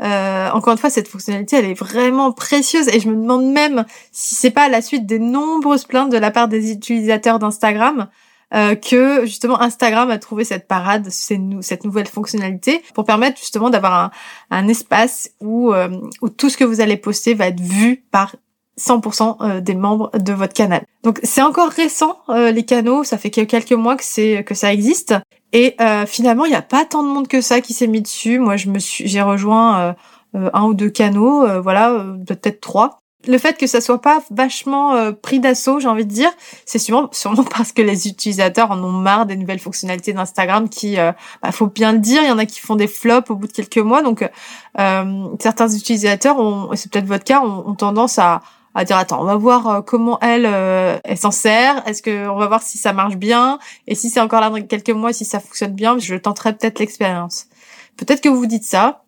Euh, 0.00 0.48
encore 0.50 0.72
une 0.72 0.78
fois, 0.78 0.90
cette 0.90 1.08
fonctionnalité, 1.08 1.56
elle 1.56 1.64
est 1.64 1.78
vraiment 1.78 2.32
précieuse 2.32 2.88
et 2.88 3.00
je 3.00 3.08
me 3.08 3.16
demande 3.16 3.46
même 3.46 3.84
si 4.12 4.34
c'est 4.34 4.50
pas 4.50 4.68
la 4.68 4.80
suite 4.80 5.06
des 5.06 5.18
nombreuses 5.18 5.84
plaintes 5.84 6.10
de 6.10 6.18
la 6.18 6.30
part 6.30 6.48
des 6.48 6.70
utilisateurs 6.72 7.38
d'Instagram 7.38 8.08
euh, 8.54 8.74
que 8.74 9.26
justement 9.26 9.60
Instagram 9.60 10.10
a 10.10 10.18
trouvé 10.18 10.42
cette 10.42 10.66
parade, 10.66 11.10
cette 11.10 11.84
nouvelle 11.84 12.06
fonctionnalité 12.06 12.82
pour 12.94 13.04
permettre 13.04 13.38
justement 13.38 13.68
d'avoir 13.68 14.10
un, 14.50 14.68
espace 14.68 15.30
où, 15.40 15.74
euh, 15.74 15.90
où 16.22 16.30
tout 16.30 16.48
ce 16.48 16.56
que 16.56 16.64
vous 16.64 16.80
allez 16.80 16.96
poster 16.96 17.34
va 17.34 17.48
être 17.48 17.60
vu 17.60 18.04
par 18.10 18.36
100% 18.80 19.36
euh, 19.40 19.60
des 19.60 19.74
membres 19.74 20.10
de 20.18 20.32
votre 20.32 20.54
canal. 20.54 20.82
Donc 21.02 21.20
c'est 21.24 21.42
encore 21.42 21.68
récent 21.68 22.20
les 22.28 22.64
canaux, 22.64 23.04
ça 23.04 23.18
fait 23.18 23.30
quelques 23.30 23.72
mois 23.72 23.96
que 23.96 24.04
c'est 24.04 24.42
que 24.44 24.54
ça 24.54 24.72
existe 24.72 25.14
et 25.52 25.76
finalement 26.06 26.44
il 26.44 26.50
n'y 26.50 26.56
a 26.56 26.62
pas 26.62 26.84
tant 26.84 27.02
de 27.02 27.08
monde 27.08 27.28
que 27.28 27.40
ça 27.40 27.60
qui 27.60 27.74
s'est 27.74 27.86
mis 27.86 28.00
dessus. 28.00 28.38
Moi 28.38 28.56
je 28.56 28.68
me 28.70 28.78
suis 28.78 29.06
j'ai 29.06 29.22
rejoint 29.22 29.94
un 30.34 30.64
ou 30.64 30.74
deux 30.74 30.90
canaux, 30.90 31.46
voilà 31.60 32.04
peut-être 32.26 32.60
trois 32.60 33.00
Le 33.28 33.36
fait 33.36 33.58
que 33.58 33.66
ça 33.66 33.82
soit 33.82 34.00
pas 34.00 34.22
vachement 34.30 34.94
euh, 34.94 35.12
pris 35.12 35.38
d'assaut, 35.38 35.80
j'ai 35.80 35.88
envie 35.88 36.06
de 36.06 36.10
dire, 36.10 36.30
c'est 36.64 36.78
sûrement, 36.78 37.10
sûrement 37.12 37.44
parce 37.56 37.72
que 37.72 37.82
les 37.82 38.08
utilisateurs 38.08 38.70
en 38.70 38.82
ont 38.82 38.90
marre 38.90 39.26
des 39.26 39.36
nouvelles 39.36 39.58
fonctionnalités 39.58 40.14
d'Instagram 40.14 40.70
qui, 40.70 40.98
euh, 40.98 41.12
bah, 41.42 41.52
faut 41.52 41.66
bien 41.66 41.92
le 41.92 41.98
dire, 41.98 42.22
il 42.22 42.28
y 42.28 42.32
en 42.32 42.38
a 42.38 42.46
qui 42.46 42.58
font 42.58 42.74
des 42.74 42.88
flops 42.88 43.30
au 43.30 43.36
bout 43.36 43.46
de 43.46 43.52
quelques 43.52 43.76
mois. 43.76 44.02
Donc, 44.02 44.26
euh, 44.78 45.28
certains 45.40 45.68
utilisateurs, 45.68 46.38
ont, 46.38 46.72
et 46.72 46.76
c'est 46.76 46.90
peut-être 46.90 47.04
votre 47.04 47.24
cas, 47.24 47.40
ont, 47.40 47.74
tendance 47.74 48.18
à, 48.18 48.40
à 48.74 48.86
dire 48.86 48.96
attends, 48.96 49.20
on 49.20 49.24
va 49.24 49.36
voir 49.36 49.84
comment 49.84 50.18
elle, 50.20 50.46
elle 51.04 51.18
s'en 51.18 51.30
sert. 51.30 51.86
Est-ce 51.86 52.00
que 52.00 52.28
on 52.28 52.36
va 52.36 52.46
voir 52.46 52.62
si 52.62 52.78
ça 52.78 52.94
marche 52.94 53.16
bien? 53.16 53.58
Et 53.86 53.94
si 53.94 54.08
c'est 54.08 54.20
encore 54.20 54.40
là 54.40 54.48
dans 54.48 54.62
quelques 54.62 54.90
mois, 54.90 55.12
si 55.12 55.26
ça 55.26 55.38
fonctionne 55.38 55.72
bien, 55.72 55.98
je 55.98 56.14
tenterai 56.14 56.54
peut-être 56.54 56.78
l'expérience. 56.78 57.46
Peut-être 57.98 58.22
que 58.22 58.28
vous 58.30 58.38
vous 58.38 58.46
dites 58.46 58.64
ça. 58.64 59.04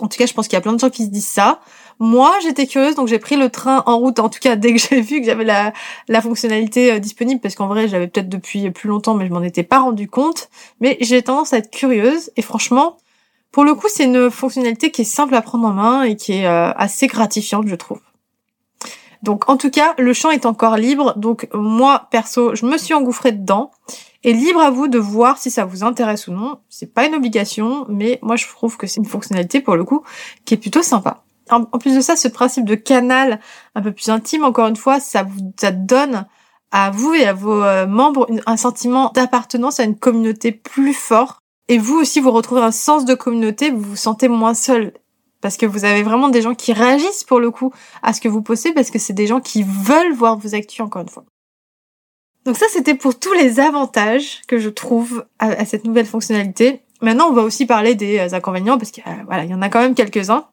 En 0.00 0.08
tout 0.08 0.18
cas, 0.18 0.26
je 0.26 0.32
pense 0.32 0.48
qu'il 0.48 0.56
y 0.56 0.58
a 0.58 0.62
plein 0.62 0.72
de 0.72 0.80
gens 0.80 0.90
qui 0.90 1.04
se 1.04 1.10
disent 1.10 1.28
ça. 1.28 1.60
Moi, 2.04 2.32
j'étais 2.42 2.66
curieuse, 2.66 2.96
donc 2.96 3.06
j'ai 3.06 3.20
pris 3.20 3.36
le 3.36 3.48
train 3.48 3.84
en 3.86 3.96
route, 3.96 4.18
en 4.18 4.28
tout 4.28 4.40
cas 4.40 4.56
dès 4.56 4.74
que 4.74 4.80
j'ai 4.80 5.00
vu 5.00 5.20
que 5.20 5.26
j'avais 5.26 5.44
la, 5.44 6.20
fonctionnalité 6.20 6.90
euh, 6.90 6.98
disponible, 6.98 7.40
parce 7.40 7.54
qu'en 7.54 7.68
vrai, 7.68 7.86
j'avais 7.86 8.08
peut-être 8.08 8.28
depuis 8.28 8.72
plus 8.72 8.88
longtemps, 8.88 9.14
mais 9.14 9.28
je 9.28 9.32
m'en 9.32 9.40
étais 9.40 9.62
pas 9.62 9.78
rendu 9.78 10.08
compte. 10.08 10.48
Mais 10.80 10.96
j'ai 11.00 11.22
tendance 11.22 11.52
à 11.52 11.58
être 11.58 11.70
curieuse, 11.70 12.32
et 12.36 12.42
franchement, 12.42 12.96
pour 13.52 13.62
le 13.62 13.76
coup, 13.76 13.86
c'est 13.88 14.02
une 14.02 14.32
fonctionnalité 14.32 14.90
qui 14.90 15.02
est 15.02 15.04
simple 15.04 15.32
à 15.36 15.42
prendre 15.42 15.64
en 15.64 15.72
main 15.72 16.02
et 16.02 16.16
qui 16.16 16.32
est 16.32 16.46
euh, 16.48 16.72
assez 16.72 17.06
gratifiante, 17.06 17.68
je 17.68 17.76
trouve. 17.76 18.00
Donc 19.22 19.48
en 19.48 19.56
tout 19.56 19.70
cas, 19.70 19.94
le 19.96 20.12
champ 20.12 20.32
est 20.32 20.44
encore 20.44 20.76
libre, 20.76 21.16
donc 21.16 21.48
moi, 21.54 22.08
perso, 22.10 22.56
je 22.56 22.66
me 22.66 22.78
suis 22.78 22.94
engouffrée 22.94 23.30
dedans. 23.30 23.70
Et 24.24 24.32
libre 24.32 24.60
à 24.60 24.70
vous 24.70 24.88
de 24.88 24.98
voir 24.98 25.38
si 25.38 25.52
ça 25.52 25.64
vous 25.64 25.84
intéresse 25.84 26.26
ou 26.26 26.32
non. 26.32 26.58
C'est 26.68 26.92
pas 26.92 27.06
une 27.06 27.14
obligation, 27.14 27.86
mais 27.88 28.18
moi 28.22 28.34
je 28.34 28.48
trouve 28.48 28.76
que 28.76 28.88
c'est 28.88 28.98
une 28.98 29.06
fonctionnalité 29.06 29.60
pour 29.60 29.76
le 29.76 29.84
coup 29.84 30.02
qui 30.44 30.54
est 30.54 30.56
plutôt 30.58 30.82
sympa 30.82 31.22
en, 31.50 31.64
plus 31.64 31.96
de 31.96 32.00
ça, 32.00 32.16
ce 32.16 32.28
principe 32.28 32.64
de 32.64 32.74
canal 32.74 33.40
un 33.74 33.82
peu 33.82 33.92
plus 33.92 34.08
intime, 34.08 34.44
encore 34.44 34.68
une 34.68 34.76
fois, 34.76 35.00
ça 35.00 35.22
vous 35.22 35.52
ça 35.58 35.70
donne 35.72 36.26
à 36.70 36.90
vous 36.90 37.14
et 37.14 37.26
à 37.26 37.32
vos 37.32 37.62
euh, 37.62 37.86
membres 37.86 38.26
un 38.46 38.56
sentiment 38.56 39.10
d'appartenance 39.14 39.78
à 39.80 39.84
une 39.84 39.98
communauté 39.98 40.52
plus 40.52 40.94
fort. 40.94 41.38
Et 41.68 41.78
vous 41.78 41.96
aussi, 41.96 42.20
vous 42.20 42.32
retrouvez 42.32 42.62
un 42.62 42.72
sens 42.72 43.04
de 43.04 43.14
communauté, 43.14 43.70
vous 43.70 43.80
vous 43.80 43.96
sentez 43.96 44.28
moins 44.28 44.54
seul. 44.54 44.92
Parce 45.40 45.56
que 45.56 45.66
vous 45.66 45.84
avez 45.84 46.02
vraiment 46.02 46.28
des 46.28 46.40
gens 46.40 46.54
qui 46.54 46.72
réagissent 46.72 47.24
pour 47.24 47.40
le 47.40 47.50
coup 47.50 47.72
à 48.02 48.12
ce 48.12 48.20
que 48.20 48.28
vous 48.28 48.42
postez, 48.42 48.72
parce 48.72 48.90
que 48.90 48.98
c'est 48.98 49.12
des 49.12 49.26
gens 49.26 49.40
qui 49.40 49.62
veulent 49.62 50.12
voir 50.12 50.38
vos 50.38 50.54
actus 50.54 50.80
encore 50.80 51.02
une 51.02 51.08
fois. 51.08 51.24
Donc 52.44 52.56
ça, 52.56 52.66
c'était 52.70 52.94
pour 52.94 53.18
tous 53.18 53.32
les 53.32 53.60
avantages 53.60 54.42
que 54.48 54.58
je 54.58 54.68
trouve 54.68 55.24
à, 55.38 55.64
cette 55.64 55.84
nouvelle 55.84 56.06
fonctionnalité. 56.06 56.82
Maintenant, 57.00 57.28
on 57.28 57.32
va 57.32 57.42
aussi 57.42 57.66
parler 57.66 57.94
des 57.94 58.18
euh, 58.18 58.34
inconvénients, 58.34 58.78
parce 58.78 58.90
qu'il 58.90 59.04
euh, 59.06 59.22
voilà, 59.26 59.44
il 59.44 59.50
y 59.50 59.54
en 59.54 59.62
a 59.62 59.68
quand 59.68 59.80
même 59.80 59.94
quelques-uns. 59.94 60.46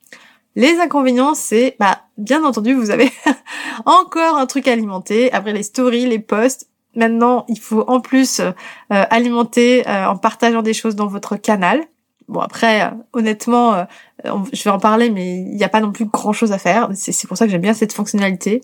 Les 0.56 0.80
inconvénients, 0.80 1.36
c'est, 1.36 1.76
bah, 1.80 2.02
bien 2.18 2.44
entendu, 2.44 2.74
vous 2.74 2.90
avez 2.90 3.12
encore 3.86 4.38
un 4.38 4.46
truc 4.46 4.68
à 4.68 4.74
alimenter. 4.74 5.32
Après 5.32 5.54
les 5.54 5.64
stories, 5.64 6.08
les 6.08 6.20
posts, 6.20 6.68
maintenant, 6.96 7.46
il 7.48 7.60
faut 7.60 7.84
en 7.88 8.02
plus 8.02 8.40
euh, 8.40 8.52
alimenter 8.90 9.88
euh, 9.88 10.08
en 10.08 10.18
partageant 10.18 10.62
des 10.62 10.74
choses 10.74 10.96
dans 10.96 11.08
votre 11.08 11.36
canal. 11.36 11.84
Bon, 12.28 12.42
après, 12.42 12.84
euh, 12.84 12.90
honnêtement, 13.14 13.86
je 14.26 14.64
vais 14.64 14.70
en 14.70 14.80
parler, 14.80 15.10
mais 15.10 15.38
il 15.38 15.56
n'y 15.56 15.64
a 15.64 15.70
pas 15.70 15.82
non 15.82 15.92
plus 15.92 16.06
grand 16.06 16.34
chose 16.34 16.52
à 16.52 16.58
faire. 16.58 16.90
C'est 16.94 17.28
pour 17.28 17.38
ça 17.38 17.46
que 17.46 17.52
j'aime 17.52 17.62
bien 17.62 17.74
cette 17.74 17.94
fonctionnalité. 17.94 18.62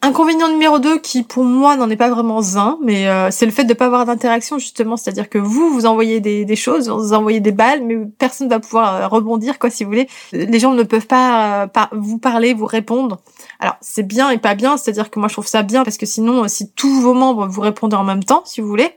Inconvénient 0.00 0.48
numéro 0.48 0.78
2 0.78 1.00
qui 1.00 1.24
pour 1.24 1.42
moi 1.42 1.74
n'en 1.74 1.90
est 1.90 1.96
pas 1.96 2.08
vraiment 2.08 2.40
un, 2.54 2.78
mais 2.84 3.08
euh, 3.08 3.32
c'est 3.32 3.46
le 3.46 3.50
fait 3.50 3.64
de 3.64 3.70
ne 3.70 3.74
pas 3.74 3.86
avoir 3.86 4.06
d'interaction 4.06 4.56
justement, 4.56 4.96
c'est-à-dire 4.96 5.28
que 5.28 5.38
vous 5.38 5.70
vous 5.70 5.86
envoyez 5.86 6.20
des, 6.20 6.44
des, 6.44 6.54
choses, 6.54 6.88
vous 6.88 7.14
envoyez 7.14 7.40
des 7.40 7.50
balles, 7.50 7.82
mais 7.84 7.96
personne 8.16 8.46
ne 8.46 8.52
va 8.52 8.60
pouvoir 8.60 8.94
euh, 8.94 9.08
rebondir 9.08 9.58
quoi 9.58 9.70
si 9.70 9.82
vous 9.82 9.90
voulez. 9.90 10.08
Les 10.30 10.60
gens 10.60 10.72
ne 10.72 10.84
peuvent 10.84 11.08
pas, 11.08 11.64
euh, 11.64 11.86
vous 11.90 12.18
parler, 12.18 12.54
vous 12.54 12.66
répondre. 12.66 13.18
Alors 13.58 13.74
c'est 13.80 14.04
bien 14.04 14.30
et 14.30 14.38
pas 14.38 14.54
bien, 14.54 14.76
c'est-à-dire 14.76 15.10
que 15.10 15.18
moi 15.18 15.26
je 15.26 15.34
trouve 15.34 15.48
ça 15.48 15.64
bien 15.64 15.82
parce 15.82 15.96
que 15.96 16.06
sinon 16.06 16.46
si 16.46 16.70
tous 16.70 17.00
vos 17.00 17.14
membres 17.14 17.48
vous 17.48 17.60
répondent 17.60 17.94
en 17.94 18.04
même 18.04 18.22
temps, 18.22 18.42
si 18.44 18.60
vous 18.60 18.68
voulez, 18.68 18.92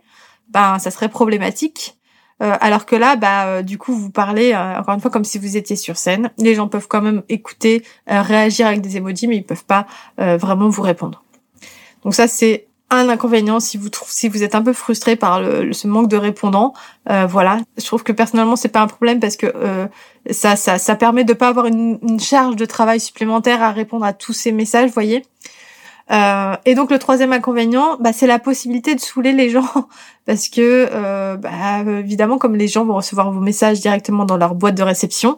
ben 0.49 0.77
ça 0.77 0.91
serait 0.91 1.09
problématique. 1.09 1.97
Euh, 2.41 2.55
alors 2.59 2.85
que 2.85 2.95
là, 2.95 3.15
bah, 3.15 3.45
euh, 3.45 3.61
du 3.61 3.77
coup, 3.77 3.93
vous 3.93 4.09
parlez 4.09 4.53
euh, 4.53 4.79
encore 4.79 4.95
une 4.95 5.01
fois 5.01 5.11
comme 5.11 5.23
si 5.23 5.37
vous 5.37 5.57
étiez 5.57 5.75
sur 5.75 5.97
scène. 5.97 6.31
Les 6.37 6.55
gens 6.55 6.67
peuvent 6.67 6.87
quand 6.87 7.01
même 7.01 7.21
écouter, 7.29 7.83
réagir 8.07 8.67
avec 8.67 8.81
des 8.81 8.97
emojis, 8.97 9.27
mais 9.27 9.37
ils 9.37 9.43
peuvent 9.43 9.65
pas 9.65 9.85
vraiment 10.17 10.69
vous 10.69 10.81
répondre. 10.81 11.23
Donc 12.03 12.15
ça, 12.15 12.27
c'est 12.27 12.67
un 12.89 13.07
inconvénient 13.09 13.59
si 13.59 13.77
vous 13.77 13.89
si 14.05 14.27
vous 14.27 14.43
êtes 14.43 14.55
un 14.55 14.61
peu 14.61 14.73
frustré 14.73 15.15
par 15.15 15.41
ce 15.71 15.87
manque 15.87 16.09
de 16.09 16.17
répondants. 16.17 16.73
voilà, 17.05 17.59
je 17.77 17.85
trouve 17.85 18.03
que 18.03 18.11
personnellement, 18.11 18.55
c'est 18.55 18.69
pas 18.69 18.81
un 18.81 18.87
problème 18.87 19.19
parce 19.19 19.37
que 19.37 19.53
ça, 20.29 20.55
ça, 20.55 20.77
ça 20.77 20.95
permet 20.95 21.23
de 21.23 21.33
pas 21.33 21.47
avoir 21.47 21.67
une, 21.67 21.99
une 22.01 22.19
charge 22.19 22.55
de 22.55 22.65
travail 22.65 22.99
supplémentaire 22.99 23.61
à 23.61 23.71
répondre 23.71 24.05
à 24.05 24.13
tous 24.13 24.33
ces 24.33 24.51
messages, 24.51 24.91
voyez. 24.91 25.23
Euh, 26.09 26.55
et 26.65 26.75
donc 26.75 26.91
le 26.91 26.99
troisième 26.99 27.33
inconvénient, 27.33 27.97
bah, 27.99 28.13
c'est 28.13 28.27
la 28.27 28.39
possibilité 28.39 28.95
de 28.95 28.99
saouler 28.99 29.33
les 29.33 29.49
gens, 29.49 29.87
parce 30.25 30.49
que 30.49 30.89
euh, 30.91 31.37
bah, 31.37 31.81
évidemment, 31.99 32.37
comme 32.37 32.55
les 32.55 32.67
gens 32.67 32.85
vont 32.85 32.95
recevoir 32.95 33.31
vos 33.31 33.39
messages 33.39 33.79
directement 33.79 34.25
dans 34.25 34.37
leur 34.37 34.55
boîte 34.55 34.75
de 34.75 34.83
réception 34.83 35.37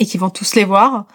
et 0.00 0.06
qu'ils 0.06 0.20
vont 0.20 0.30
tous 0.30 0.54
les 0.54 0.64
voir, 0.64 1.06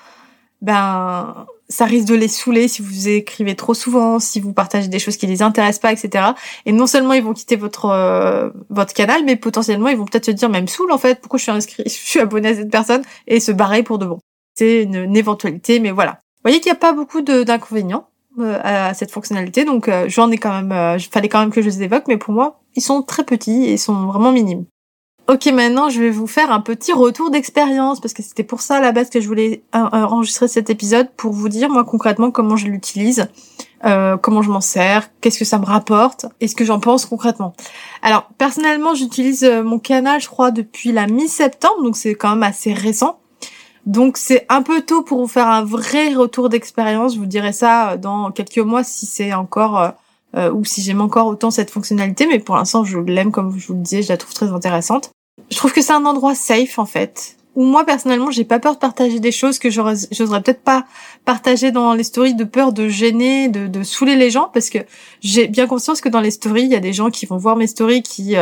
ben 0.62 1.46
ça 1.70 1.86
risque 1.86 2.08
de 2.08 2.16
les 2.16 2.28
saouler 2.28 2.68
si 2.68 2.82
vous 2.82 3.08
écrivez 3.08 3.56
trop 3.56 3.76
souvent, 3.76 4.20
si 4.20 4.40
vous 4.40 4.54
partagez 4.54 4.88
des 4.88 4.98
choses 4.98 5.18
qui 5.18 5.28
les 5.28 5.44
intéressent 5.44 5.82
pas, 5.82 5.94
etc. 5.94 6.30
Et 6.66 6.72
non 6.72 6.88
seulement 6.88 7.14
ils 7.14 7.24
vont 7.24 7.34
quitter 7.34 7.56
votre 7.56 7.86
euh, 7.86 8.50
votre 8.70 8.94
canal, 8.94 9.24
mais 9.24 9.36
potentiellement 9.36 9.90
ils 9.90 9.98
vont 9.98 10.06
peut-être 10.06 10.26
se 10.26 10.32
dire 10.32 10.50
même 10.50 10.68
saoul 10.68 10.92
en 10.92 10.98
fait, 10.98 11.22
pourquoi 11.22 11.38
je 11.38 11.44
suis 11.44 11.52
inscrit, 11.52 11.84
je 11.86 11.92
suis 11.92 12.20
abonné 12.20 12.50
à 12.50 12.56
cette 12.56 12.72
personne 12.72 13.04
et 13.28 13.40
se 13.40 13.52
barrer 13.52 13.84
pour 13.84 14.00
de 14.00 14.08
bon. 14.08 14.20
C'est 14.56 14.84
une, 14.84 14.96
une, 14.96 15.16
éventualité, 15.16 15.80
mais 15.80 15.92
voilà. 15.92 16.12
Vous 16.12 16.50
voyez 16.50 16.60
qu'il 16.60 16.72
n'y 16.72 16.78
a 16.78 16.80
pas 16.80 16.92
beaucoup 16.92 17.22
d'inconvénients. 17.22 18.09
Euh, 18.38 18.60
à 18.64 18.94
cette 18.94 19.12
fonctionnalité. 19.12 19.66
Donc 19.66 19.88
euh, 19.88 20.06
j'en 20.08 20.30
ai 20.30 20.38
quand 20.38 20.54
même, 20.54 20.72
euh, 20.72 21.00
fallait 21.00 21.30
quand 21.30 21.40
même 21.40 21.50
que 21.50 21.64
je 21.64 21.66
les 21.66 21.82
évoque, 21.82 22.04
mais 22.08 22.18
pour 22.18 22.32
moi, 22.32 22.62
ils 22.76 22.82
sont 22.82 23.02
très 23.02 23.24
petits 23.24 23.66
et 23.66 23.76
sont 23.76 24.06
vraiment 24.06 24.32
minimes. 24.32 24.66
Ok, 25.28 25.48
maintenant 25.48 25.90
je 25.90 26.00
vais 26.00 26.12
vous 26.12 26.28
faire 26.28 26.52
un 26.52 26.62
petit 26.62 26.94
retour 26.94 27.32
d'expérience 27.32 28.00
parce 28.00 28.14
que 28.14 28.22
c'était 28.22 28.44
pour 28.44 28.62
ça 28.62 28.78
à 28.78 28.82
la 28.82 28.92
base 28.92 29.10
que 29.10 29.20
je 29.20 29.28
voulais 29.28 29.64
enregistrer 29.74 30.48
cet 30.48 30.70
épisode 30.70 31.10
pour 31.18 31.34
vous 31.34 31.50
dire 31.50 31.70
moi 31.70 31.84
concrètement 31.84 32.32
comment 32.32 32.56
je 32.56 32.66
l'utilise, 32.66 33.28
comment 33.84 34.42
je 34.42 34.50
m'en 34.50 34.62
sers, 34.62 35.12
qu'est-ce 35.22 35.38
que 35.38 35.46
ça 35.46 35.60
me 35.60 35.66
rapporte 35.66 36.26
et 36.42 36.48
ce 36.48 36.56
que 36.56 36.66
j'en 36.66 36.80
pense 36.80 37.06
concrètement. 37.06 37.54
Alors 38.02 38.28
personnellement 38.40 38.96
j'utilise 38.96 39.44
mon 39.44 39.78
canal 39.78 40.20
je 40.20 40.28
crois 40.28 40.50
depuis 40.50 40.92
la 40.92 41.06
mi-septembre 41.06 41.84
donc 41.84 41.96
c'est 41.96 42.16
quand 42.16 42.30
même 42.30 42.42
assez 42.42 42.74
récent. 42.74 43.19
Donc 43.86 44.18
c'est 44.18 44.46
un 44.50 44.62
peu 44.62 44.82
tôt 44.82 45.02
pour 45.04 45.20
vous 45.20 45.28
faire 45.28 45.48
un 45.48 45.64
vrai 45.64 46.14
retour 46.14 46.50
d'expérience. 46.50 47.16
Je 47.16 47.20
vous 47.20 47.26
dirai 47.26 47.54
ça 47.54 47.92
euh, 47.92 47.98
dans 47.98 48.32
quelques 48.32 48.60
mois 48.60 48.84
si 48.84 49.06
c'est 49.06 49.34
encore 49.34 49.80
euh, 49.80 49.90
euh, 50.36 50.52
ou 50.52 50.66
si 50.66 50.82
j'aime 50.82 51.02
encore 51.02 51.28
autant 51.28 51.52
cette 51.52 51.72
fonctionnalité. 51.72 52.28
Mais 52.28 52.40
pour 52.40 52.56
l'instant, 52.56 52.84
je 52.84 52.98
l'aime 53.00 53.32
comme 53.32 53.58
je 53.58 53.68
vous 53.68 53.74
le 53.74 53.82
disais, 53.82 54.02
je 54.02 54.10
la 54.10 54.18
trouve 54.18 54.34
très 54.34 54.52
intéressante. 54.52 55.12
Je 55.50 55.58
trouve 55.58 55.74
que 55.74 55.82
c'est 55.82 55.94
un 55.94 56.06
endroit 56.06 56.36
safe 56.36 56.78
en 56.78 56.86
fait. 56.86 57.38
Où 57.56 57.64
moi 57.64 57.84
personnellement, 57.84 58.30
j'ai 58.30 58.44
pas 58.44 58.60
peur 58.60 58.76
de 58.76 58.80
partager 58.80 59.20
des 59.20 59.32
choses 59.32 59.58
que 59.58 59.70
j'oserais 59.70 60.42
peut-être 60.44 60.62
pas 60.62 60.86
partager 61.26 61.72
dans 61.72 61.94
les 61.94 62.04
stories 62.04 62.36
de 62.36 62.44
peur 62.44 62.74
de 62.74 62.88
gêner, 62.88 63.48
de, 63.48 63.68
de 63.68 63.84
saouler 63.84 64.16
les 64.16 64.30
gens, 64.30 64.50
parce 64.54 64.70
que 64.70 64.80
j'ai 65.22 65.48
bien 65.48 65.66
conscience 65.66 66.00
que 66.00 66.10
dans 66.10 66.22
les 66.22 66.32
stories, 66.32 66.64
il 66.64 66.72
y 66.72 66.76
a 66.76 66.80
des 66.80 66.94
gens 66.94 67.10
qui 67.10 67.26
vont 67.26 67.38
voir 67.38 67.56
mes 67.56 67.66
stories 67.68 68.04
qui 68.04 68.36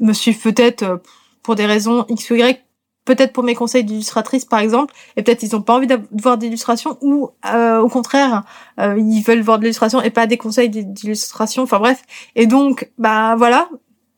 me 0.00 0.12
suivent 0.12 0.38
peut-être 0.38 1.00
pour 1.42 1.54
des 1.54 1.64
raisons 1.64 2.04
X 2.08 2.30
ou 2.30 2.34
Y 2.34 2.65
peut-être 3.06 3.32
pour 3.32 3.44
mes 3.44 3.54
conseils 3.54 3.84
d'illustratrice 3.84 4.44
par 4.44 4.58
exemple, 4.58 4.92
et 5.16 5.22
peut-être 5.22 5.42
ils 5.42 5.56
ont 5.56 5.62
pas 5.62 5.74
envie 5.74 5.86
de 5.86 5.98
voir 6.12 6.36
d'illustration 6.36 6.98
ou 7.00 7.30
euh, 7.50 7.80
au 7.80 7.88
contraire 7.88 8.44
euh, 8.78 8.98
ils 8.98 9.22
veulent 9.22 9.40
voir 9.40 9.58
de 9.58 9.62
l'illustration 9.62 10.02
et 10.02 10.10
pas 10.10 10.26
des 10.26 10.36
conseils 10.36 10.68
d'illustration. 10.68 11.62
Enfin 11.62 11.78
bref, 11.78 12.02
et 12.34 12.46
donc 12.46 12.90
bah 12.98 13.34
voilà, 13.36 13.68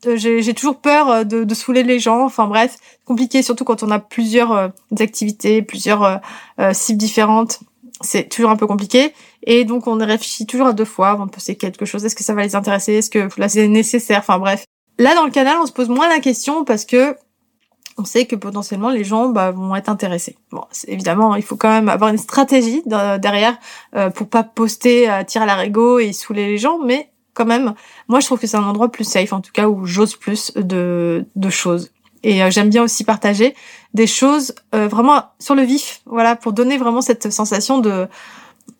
euh, 0.06 0.16
j'ai 0.16 0.54
toujours 0.54 0.80
peur 0.80 1.24
de, 1.24 1.44
de 1.44 1.54
saouler 1.54 1.84
les 1.84 2.00
gens. 2.00 2.24
Enfin 2.24 2.46
bref, 2.48 2.76
compliqué 3.04 3.42
surtout 3.42 3.64
quand 3.64 3.84
on 3.84 3.90
a 3.92 4.00
plusieurs 4.00 4.72
activités, 4.98 5.62
plusieurs 5.62 6.20
cibles 6.72 6.98
différentes. 6.98 7.60
C'est 8.00 8.28
toujours 8.28 8.50
un 8.50 8.56
peu 8.56 8.68
compliqué 8.68 9.12
et 9.42 9.64
donc 9.64 9.88
on 9.88 9.98
réfléchit 9.98 10.46
toujours 10.46 10.68
à 10.68 10.72
deux 10.72 10.84
fois 10.84 11.10
avant 11.10 11.26
de 11.26 11.32
poster 11.32 11.56
quelque 11.56 11.84
chose. 11.84 12.04
Est-ce 12.04 12.14
que 12.14 12.22
ça 12.22 12.32
va 12.32 12.42
les 12.42 12.54
intéresser? 12.54 12.94
Est-ce 12.94 13.10
que 13.10 13.28
là 13.36 13.48
c'est 13.48 13.66
nécessaire? 13.66 14.20
Enfin 14.20 14.38
bref. 14.38 14.64
Là 14.98 15.14
dans 15.14 15.24
le 15.24 15.32
canal 15.32 15.56
on 15.60 15.66
se 15.66 15.72
pose 15.72 15.88
moins 15.88 16.08
la 16.08 16.20
question 16.20 16.64
parce 16.64 16.84
que 16.84 17.16
on 17.98 18.04
sait 18.04 18.26
que 18.26 18.36
potentiellement 18.36 18.90
les 18.90 19.04
gens 19.04 19.28
bah, 19.28 19.50
vont 19.50 19.74
être 19.76 19.88
intéressés. 19.88 20.36
Bon, 20.50 20.64
évidemment, 20.86 21.34
il 21.34 21.42
faut 21.42 21.56
quand 21.56 21.70
même 21.70 21.88
avoir 21.88 22.10
une 22.10 22.18
stratégie 22.18 22.82
derrière 22.86 23.58
euh, 23.96 24.10
pour 24.10 24.28
pas 24.28 24.42
poster, 24.42 25.08
à 25.08 25.24
tirer 25.24 25.48
à 25.48 25.64
et 26.00 26.12
saouler 26.12 26.46
les 26.46 26.58
gens, 26.58 26.78
mais 26.78 27.10
quand 27.34 27.46
même, 27.46 27.74
moi 28.08 28.20
je 28.20 28.26
trouve 28.26 28.38
que 28.38 28.46
c'est 28.46 28.56
un 28.56 28.64
endroit 28.64 28.90
plus 28.90 29.04
safe, 29.04 29.32
en 29.32 29.40
tout 29.40 29.52
cas 29.52 29.68
où 29.68 29.84
j'ose 29.86 30.16
plus 30.16 30.52
de, 30.54 31.26
de 31.36 31.50
choses. 31.50 31.90
Et 32.22 32.42
euh, 32.42 32.50
j'aime 32.50 32.68
bien 32.68 32.82
aussi 32.82 33.04
partager 33.04 33.54
des 33.94 34.06
choses 34.06 34.54
euh, 34.74 34.88
vraiment 34.88 35.24
sur 35.38 35.54
le 35.54 35.62
vif, 35.62 36.00
voilà, 36.06 36.36
pour 36.36 36.52
donner 36.52 36.76
vraiment 36.76 37.00
cette 37.00 37.30
sensation 37.32 37.78
de 37.78 38.08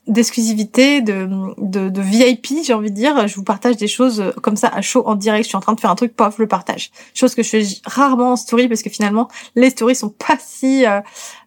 d'exclusivité, 0.09 1.01
de, 1.01 1.29
de, 1.59 1.89
de, 1.89 2.01
VIP, 2.01 2.65
j'ai 2.65 2.75
envie 2.75 2.91
de 2.91 2.97
dire. 2.97 3.29
Je 3.29 3.35
vous 3.37 3.45
partage 3.45 3.77
des 3.77 3.89
choses 3.89 4.33
comme 4.43 4.57
ça 4.57 4.69
à 4.69 4.81
chaud 4.81 5.03
en 5.07 5.15
direct. 5.15 5.45
Je 5.45 5.49
suis 5.49 5.57
en 5.57 5.61
train 5.61 5.75
de 5.75 5.81
faire 5.81 5.91
un 5.91 5.95
truc, 5.95 6.17
paf, 6.17 6.39
le 6.39 6.47
partage. 6.47 6.91
Chose 7.15 7.35
que 7.35 7.43
je 7.43 7.49
fais 7.49 7.65
rarement 7.85 8.33
en 8.33 8.37
story 8.37 8.69
parce 8.69 8.83
que 8.83 8.91
finalement, 8.91 9.29
les 9.55 9.71
stories 9.71 9.95
sont 9.95 10.11
pas 10.11 10.37
si 10.39 10.87
euh, 10.87 11.01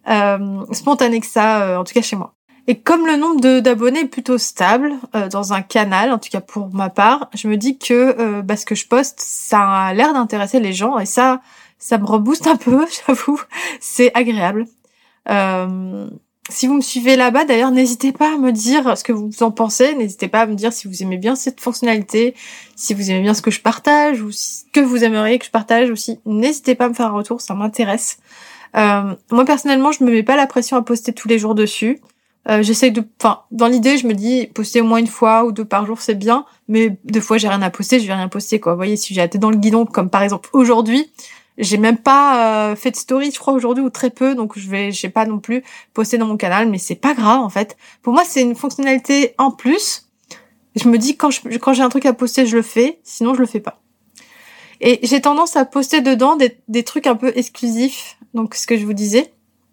euh, 0.08 0.64
spontanées 0.72 1.20
que 1.20 1.26
ça, 1.26 1.62
euh, 1.62 1.76
en 1.76 1.84
tout 1.84 1.92
cas 1.92 2.02
chez 2.02 2.16
moi. 2.16 2.34
Et 2.68 2.78
comme 2.78 3.06
le 3.06 3.16
nombre 3.16 3.60
d'abonnés 3.60 4.00
est 4.00 4.08
plutôt 4.08 4.38
stable 4.38 4.92
euh, 5.16 5.28
dans 5.28 5.52
un 5.52 5.62
canal, 5.62 6.12
en 6.12 6.18
tout 6.18 6.28
cas 6.30 6.40
pour 6.40 6.72
ma 6.72 6.90
part, 6.90 7.28
je 7.34 7.48
me 7.48 7.56
dis 7.56 7.76
que 7.76 8.16
euh, 8.18 8.42
bah, 8.42 8.56
ce 8.56 8.64
que 8.64 8.76
je 8.76 8.86
poste, 8.86 9.18
ça 9.20 9.60
a 9.60 9.94
l'air 9.94 10.12
d'intéresser 10.12 10.60
les 10.60 10.72
gens 10.72 10.98
et 10.98 11.06
ça, 11.06 11.40
ça 11.78 11.98
me 11.98 12.04
rebooste 12.04 12.46
un 12.46 12.56
peu, 12.56 12.86
j'avoue. 13.06 13.40
C'est 13.80 14.14
agréable. 14.14 14.66
Euh, 15.28 16.08
si 16.50 16.66
vous 16.66 16.74
me 16.74 16.80
suivez 16.80 17.16
là-bas, 17.16 17.44
d'ailleurs, 17.44 17.70
n'hésitez 17.70 18.12
pas 18.12 18.34
à 18.34 18.36
me 18.36 18.50
dire 18.50 18.98
ce 18.98 19.04
que 19.04 19.12
vous 19.12 19.30
en 19.42 19.50
pensez. 19.50 19.94
N'hésitez 19.94 20.28
pas 20.28 20.40
à 20.40 20.46
me 20.46 20.54
dire 20.54 20.72
si 20.72 20.88
vous 20.88 21.02
aimez 21.02 21.16
bien 21.16 21.36
cette 21.36 21.60
fonctionnalité, 21.60 22.34
si 22.74 22.94
vous 22.94 23.10
aimez 23.10 23.22
bien 23.22 23.34
ce 23.34 23.42
que 23.42 23.50
je 23.50 23.60
partage 23.60 24.20
ou 24.22 24.32
ce 24.32 24.64
que 24.72 24.80
vous 24.80 25.04
aimeriez 25.04 25.38
que 25.38 25.46
je 25.46 25.50
partage 25.50 25.90
aussi. 25.90 26.18
N'hésitez 26.26 26.74
pas 26.74 26.86
à 26.86 26.88
me 26.88 26.94
faire 26.94 27.06
un 27.06 27.12
retour, 27.12 27.40
ça 27.40 27.54
m'intéresse. 27.54 28.18
Euh, 28.76 29.14
moi 29.30 29.44
personnellement, 29.44 29.92
je 29.92 30.02
me 30.02 30.10
mets 30.10 30.22
pas 30.22 30.36
la 30.36 30.46
pression 30.46 30.76
à 30.76 30.82
poster 30.82 31.12
tous 31.12 31.28
les 31.28 31.38
jours 31.38 31.54
dessus. 31.54 32.00
Euh, 32.48 32.60
J'essaye 32.62 32.90
de, 32.90 33.04
enfin, 33.20 33.42
dans 33.52 33.68
l'idée, 33.68 33.96
je 33.96 34.08
me 34.08 34.14
dis 34.14 34.48
poster 34.48 34.80
au 34.80 34.84
moins 34.84 34.98
une 34.98 35.06
fois 35.06 35.44
ou 35.44 35.52
deux 35.52 35.64
par 35.64 35.86
jour, 35.86 36.00
c'est 36.00 36.16
bien. 36.16 36.44
Mais 36.66 36.96
deux 37.04 37.20
fois, 37.20 37.38
j'ai 37.38 37.48
rien 37.48 37.62
à 37.62 37.70
poster, 37.70 38.00
je 38.00 38.06
vais 38.06 38.14
rien 38.14 38.28
poster 38.28 38.58
quoi. 38.58 38.72
Vous 38.72 38.78
voyez, 38.78 38.96
si 38.96 39.14
j'ai 39.14 39.22
été 39.22 39.38
dans 39.38 39.50
le 39.50 39.58
guidon, 39.58 39.86
comme 39.86 40.10
par 40.10 40.22
exemple 40.22 40.50
aujourd'hui, 40.52 41.08
j'ai 41.58 41.76
même 41.76 41.98
pas 41.98 42.70
euh, 42.70 42.76
fait 42.76 42.90
de 42.90 42.96
story, 42.96 43.30
je 43.30 43.38
crois 43.38 43.52
aujourd'hui 43.52 43.84
ou 43.84 43.90
très 43.90 44.10
peu, 44.10 44.34
donc 44.34 44.58
je 44.58 44.68
vais, 44.68 44.90
j'ai 44.90 45.08
pas 45.08 45.26
non 45.26 45.38
plus 45.38 45.62
posté 45.92 46.18
dans 46.18 46.26
mon 46.26 46.36
canal, 46.36 46.68
mais 46.68 46.78
c'est 46.78 46.94
pas 46.94 47.14
grave 47.14 47.40
en 47.40 47.50
fait. 47.50 47.76
Pour 48.02 48.12
moi, 48.12 48.24
c'est 48.26 48.42
une 48.42 48.54
fonctionnalité 48.54 49.34
en 49.38 49.50
plus. 49.50 50.08
Je 50.74 50.88
me 50.88 50.96
dis 50.96 51.16
quand 51.16 51.30
je, 51.30 51.40
quand 51.58 51.74
j'ai 51.74 51.82
un 51.82 51.90
truc 51.90 52.06
à 52.06 52.14
poster, 52.14 52.46
je 52.46 52.56
le 52.56 52.62
fais, 52.62 53.00
sinon 53.02 53.34
je 53.34 53.40
le 53.40 53.46
fais 53.46 53.60
pas. 53.60 53.80
Et 54.80 54.98
j'ai 55.02 55.20
tendance 55.20 55.56
à 55.56 55.64
poster 55.64 56.00
dedans 56.00 56.36
des, 56.36 56.58
des 56.68 56.82
trucs 56.82 57.06
un 57.06 57.14
peu 57.14 57.32
exclusifs, 57.36 58.16
donc 58.34 58.54
ce 58.54 58.66
que 58.66 58.76
je 58.76 58.84
vous 58.84 58.94
disais. 58.94 59.32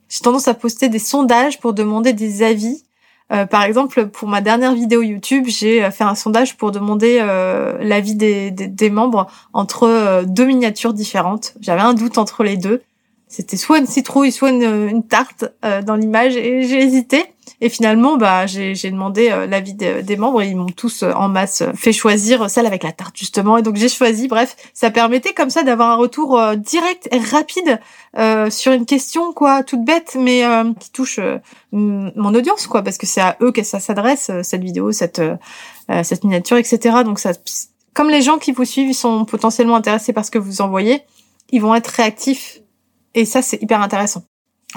J'ai 0.09 0.19
tendance 0.19 0.48
à 0.48 0.53
poster 0.53 0.89
des 0.89 1.00
sondages 1.00 1.59
pour 1.59 1.74
demander 1.74 2.13
des 2.13 2.43
avis 2.43 2.83
euh, 3.31 3.45
par 3.45 3.63
exemple, 3.63 4.07
pour 4.07 4.27
ma 4.27 4.41
dernière 4.41 4.74
vidéo 4.74 5.01
YouTube, 5.01 5.45
j'ai 5.48 5.83
euh, 5.83 5.91
fait 5.91 6.03
un 6.03 6.15
sondage 6.15 6.57
pour 6.57 6.71
demander 6.71 7.19
euh, 7.21 7.77
l'avis 7.79 8.15
des, 8.15 8.89
membres 8.89 9.27
entre 9.53 10.24
deux 10.25 10.45
miniatures 10.45 10.93
différentes. 10.93 11.53
J'avais 11.62 11.81
un 11.81 11.93
doute 11.93 12.17
entre 12.17 12.43
les 12.43 12.57
deux. 12.57 12.81
C'était 13.29 13.57
soit 13.57 13.77
une 13.77 13.86
citrouille, 13.86 14.31
soit 14.31 14.50
une, 14.50 14.89
une 14.89 15.03
tarte 15.03 15.45
dans 15.86 15.95
l'image, 15.95 16.36
et 16.36 16.63
j'ai 16.63 16.81
hésité. 16.81 17.24
Et 17.62 17.67
finalement, 17.67 18.15
bah, 18.15 18.45
j'ai 18.45 18.91
demandé 18.91 19.29
euh, 19.31 19.45
l'avis 19.45 19.74
des 19.74 20.17
membres 20.17 20.41
et 20.41 20.48
ils 20.48 20.55
m'ont 20.55 20.67
tous 20.67 21.03
euh, 21.03 21.12
en 21.12 21.27
masse 21.27 21.62
euh, 21.62 21.74
fait 21.75 21.91
choisir 21.91 22.50
celle 22.50 22.65
avec 22.65 22.83
la 22.83 22.93
tarte 22.93 23.17
justement. 23.17 23.57
Et 23.57 23.62
donc 23.62 23.75
j'ai 23.75 23.89
choisi. 23.89 24.29
Bref, 24.29 24.55
ça 24.74 24.91
permettait 24.91 25.33
comme 25.33 25.50
ça 25.50 25.63
d'avoir 25.63 25.89
un 25.89 25.95
retour 25.95 26.39
direct 26.55 27.09
et 27.12 27.19
rapide 27.19 27.79
sur 28.50 28.71
une 28.71 28.86
question 28.86 29.33
quoi, 29.33 29.63
toute 29.63 29.83
bête, 29.83 30.15
mais 30.19 30.43
qui 30.79 30.91
touche 30.91 31.19
mon 31.71 32.33
audience 32.33 32.67
quoi, 32.67 32.81
parce 32.81 32.98
que 32.98 33.05
c'est 33.05 33.21
à 33.21 33.38
eux 33.41 33.51
que 33.51 33.63
ça 33.63 33.79
s'adresse 33.79 34.31
cette 34.43 34.63
vidéo, 34.63 34.91
cette 34.91 35.21
cette 36.03 36.24
miniature, 36.24 36.57
etc. 36.57 36.98
Donc 37.03 37.19
ça, 37.19 37.31
comme 37.93 38.09
les 38.09 38.21
gens 38.21 38.38
qui 38.38 38.51
vous 38.51 38.65
suivent 38.65 38.93
sont 38.93 39.25
potentiellement 39.25 39.75
intéressés 39.75 40.13
par 40.13 40.25
ce 40.25 40.31
que 40.31 40.39
vous 40.39 40.62
envoyez, 40.62 41.01
ils 41.51 41.62
vont 41.62 41.75
être 41.75 41.88
réactifs 41.88 42.62
et 43.13 43.25
ça 43.25 43.41
c'est 43.41 43.61
hyper 43.61 43.81
intéressant 43.81 44.23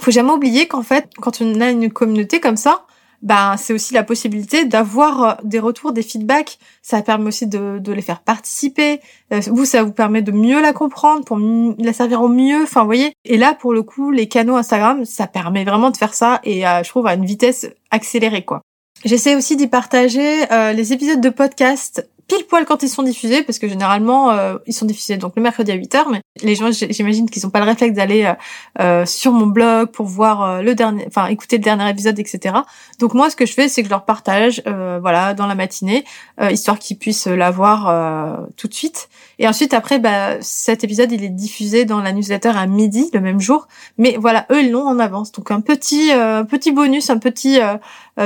faut 0.00 0.10
jamais 0.10 0.32
oublier 0.32 0.66
qu'en 0.66 0.82
fait, 0.82 1.10
quand 1.20 1.40
on 1.40 1.60
a 1.60 1.70
une 1.70 1.90
communauté 1.92 2.40
comme 2.40 2.56
ça, 2.56 2.86
ben 3.20 3.56
c'est 3.56 3.72
aussi 3.72 3.94
la 3.94 4.02
possibilité 4.02 4.64
d'avoir 4.64 5.22
euh, 5.22 5.34
des 5.44 5.60
retours, 5.60 5.92
des 5.92 6.02
feedbacks. 6.02 6.58
Ça 6.82 7.02
permet 7.02 7.28
aussi 7.28 7.46
de, 7.46 7.78
de 7.78 7.92
les 7.92 8.02
faire 8.02 8.20
participer. 8.20 9.00
Euh, 9.32 9.40
vous, 9.46 9.64
ça 9.64 9.84
vous 9.84 9.92
permet 9.92 10.22
de 10.22 10.32
mieux 10.32 10.60
la 10.60 10.72
comprendre, 10.72 11.24
pour 11.24 11.38
la 11.38 11.92
servir 11.92 12.22
au 12.22 12.28
mieux. 12.28 12.64
Enfin, 12.64 12.80
vous 12.80 12.86
voyez. 12.86 13.12
Et 13.24 13.36
là, 13.36 13.54
pour 13.54 13.74
le 13.74 13.82
coup, 13.82 14.10
les 14.10 14.26
canaux 14.26 14.56
Instagram, 14.56 15.04
ça 15.04 15.28
permet 15.28 15.64
vraiment 15.64 15.90
de 15.90 15.96
faire 15.96 16.14
ça 16.14 16.40
et 16.42 16.66
euh, 16.66 16.82
je 16.82 16.88
trouve 16.88 17.06
à 17.06 17.14
une 17.14 17.24
vitesse 17.24 17.68
accélérée, 17.90 18.44
quoi. 18.44 18.62
J'essaie 19.04 19.34
aussi 19.34 19.56
d'y 19.56 19.66
partager 19.66 20.46
les 20.76 20.92
épisodes 20.92 21.20
de 21.20 21.28
podcast 21.28 22.08
pile 22.32 22.46
poil 22.46 22.64
quand 22.64 22.82
ils 22.82 22.88
sont 22.88 23.02
diffusés, 23.02 23.42
parce 23.42 23.58
que 23.58 23.68
généralement 23.68 24.30
euh, 24.30 24.56
ils 24.66 24.72
sont 24.72 24.86
diffusés 24.86 25.18
donc 25.18 25.34
le 25.36 25.42
mercredi 25.42 25.70
à 25.70 25.76
8h, 25.76 26.04
mais 26.10 26.22
les 26.42 26.54
gens 26.54 26.70
j'imagine 26.72 27.28
qu'ils 27.28 27.42
n'ont 27.44 27.50
pas 27.50 27.60
le 27.60 27.66
réflexe 27.66 27.94
d'aller 27.94 28.24
euh, 28.24 28.32
euh, 28.80 29.06
sur 29.06 29.32
mon 29.32 29.46
blog 29.46 29.90
pour 29.90 30.06
voir 30.06 30.62
le 30.62 30.74
dernier, 30.74 31.04
enfin 31.06 31.26
écouter 31.26 31.58
le 31.58 31.62
dernier 31.62 31.88
épisode, 31.90 32.18
etc. 32.18 32.54
Donc 32.98 33.12
moi 33.12 33.28
ce 33.28 33.36
que 33.36 33.44
je 33.44 33.52
fais 33.52 33.68
c'est 33.68 33.82
que 33.82 33.88
je 33.88 33.90
leur 33.90 34.06
partage, 34.06 34.62
voilà, 34.64 35.34
dans 35.34 35.46
la 35.46 35.54
matinée, 35.54 36.04
histoire 36.50 36.78
qu'ils 36.78 36.98
puissent 36.98 37.26
l'avoir 37.26 38.48
tout 38.56 38.68
de 38.68 38.74
suite. 38.74 39.08
Et 39.38 39.48
ensuite 39.48 39.74
après, 39.74 39.98
bah, 39.98 40.40
cet 40.40 40.84
épisode 40.84 41.10
il 41.12 41.24
est 41.24 41.28
diffusé 41.28 41.84
dans 41.84 42.00
la 42.00 42.12
newsletter 42.12 42.52
à 42.54 42.66
midi 42.66 43.10
le 43.12 43.20
même 43.20 43.40
jour, 43.40 43.68
mais 43.98 44.16
voilà 44.18 44.46
eux 44.50 44.62
ils 44.62 44.70
l'ont 44.70 44.86
en 44.86 44.98
avance, 44.98 45.32
donc 45.32 45.50
un 45.50 45.60
petit 45.60 46.10
petit 46.48 46.72
bonus, 46.72 47.10
un 47.10 47.18
petit 47.18 47.58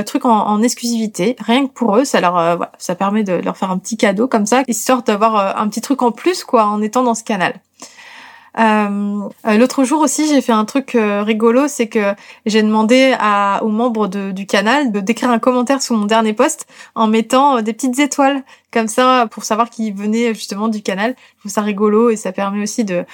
truc 0.05 0.25
en, 0.25 0.47
en, 0.47 0.63
exclusivité, 0.63 1.37
rien 1.39 1.67
que 1.67 1.73
pour 1.73 1.97
eux, 1.97 2.05
ça 2.05 2.21
leur 2.21 2.35
voilà, 2.35 2.73
ça 2.79 2.95
permet 2.95 3.25
de 3.25 3.35
leur 3.35 3.57
faire 3.57 3.71
un 3.71 3.79
petit 3.79 3.96
cadeau 3.97 4.29
comme 4.29 4.47
ça, 4.47 4.63
histoire 4.69 5.03
d'avoir 5.03 5.37
euh, 5.37 5.53
un 5.57 5.69
petit 5.69 5.81
truc 5.81 6.03
en 6.03 6.13
plus 6.13 6.45
quoi 6.45 6.67
en 6.67 6.81
étant 6.83 7.03
dans 7.03 7.15
ce 7.15 7.25
canal. 7.25 7.61
Euh, 8.59 9.29
euh, 9.47 9.59
L'autre 9.59 9.85
jour 9.85 10.01
aussi, 10.01 10.27
j'ai 10.29 10.41
fait 10.41 10.53
un 10.53 10.65
truc 10.65 10.97
rigolo, 10.97 11.69
c'est 11.69 11.89
que 11.89 12.15
j'ai 12.47 12.63
demandé 12.63 13.15
aux 13.61 13.69
membres 13.69 14.09
du 14.09 14.47
canal 14.47 14.93
de 14.93 15.01
d'écrire 15.01 15.31
un 15.31 15.39
commentaire 15.39 15.83
sous 15.83 15.95
mon 15.95 16.07
dernier 16.07 16.33
post 16.33 16.67
en 16.95 17.07
mettant 17.07 17.61
des 17.61 17.75
petites 17.75 17.99
étoiles 17.99 18.43
comme 18.73 18.89
ça 18.89 19.27
pour 19.31 19.45
savoir 19.45 19.69
qui 19.69 19.93
venait 19.93 20.33
justement 20.33 20.69
du 20.69 20.81
canal. 20.83 21.15
Je 21.35 21.41
trouve 21.41 21.53
ça 21.53 21.61
rigolo 21.61 22.09
et 22.09 22.17
ça 22.17 22.33
permet 22.33 22.63
aussi 22.63 22.85
de 22.85 23.05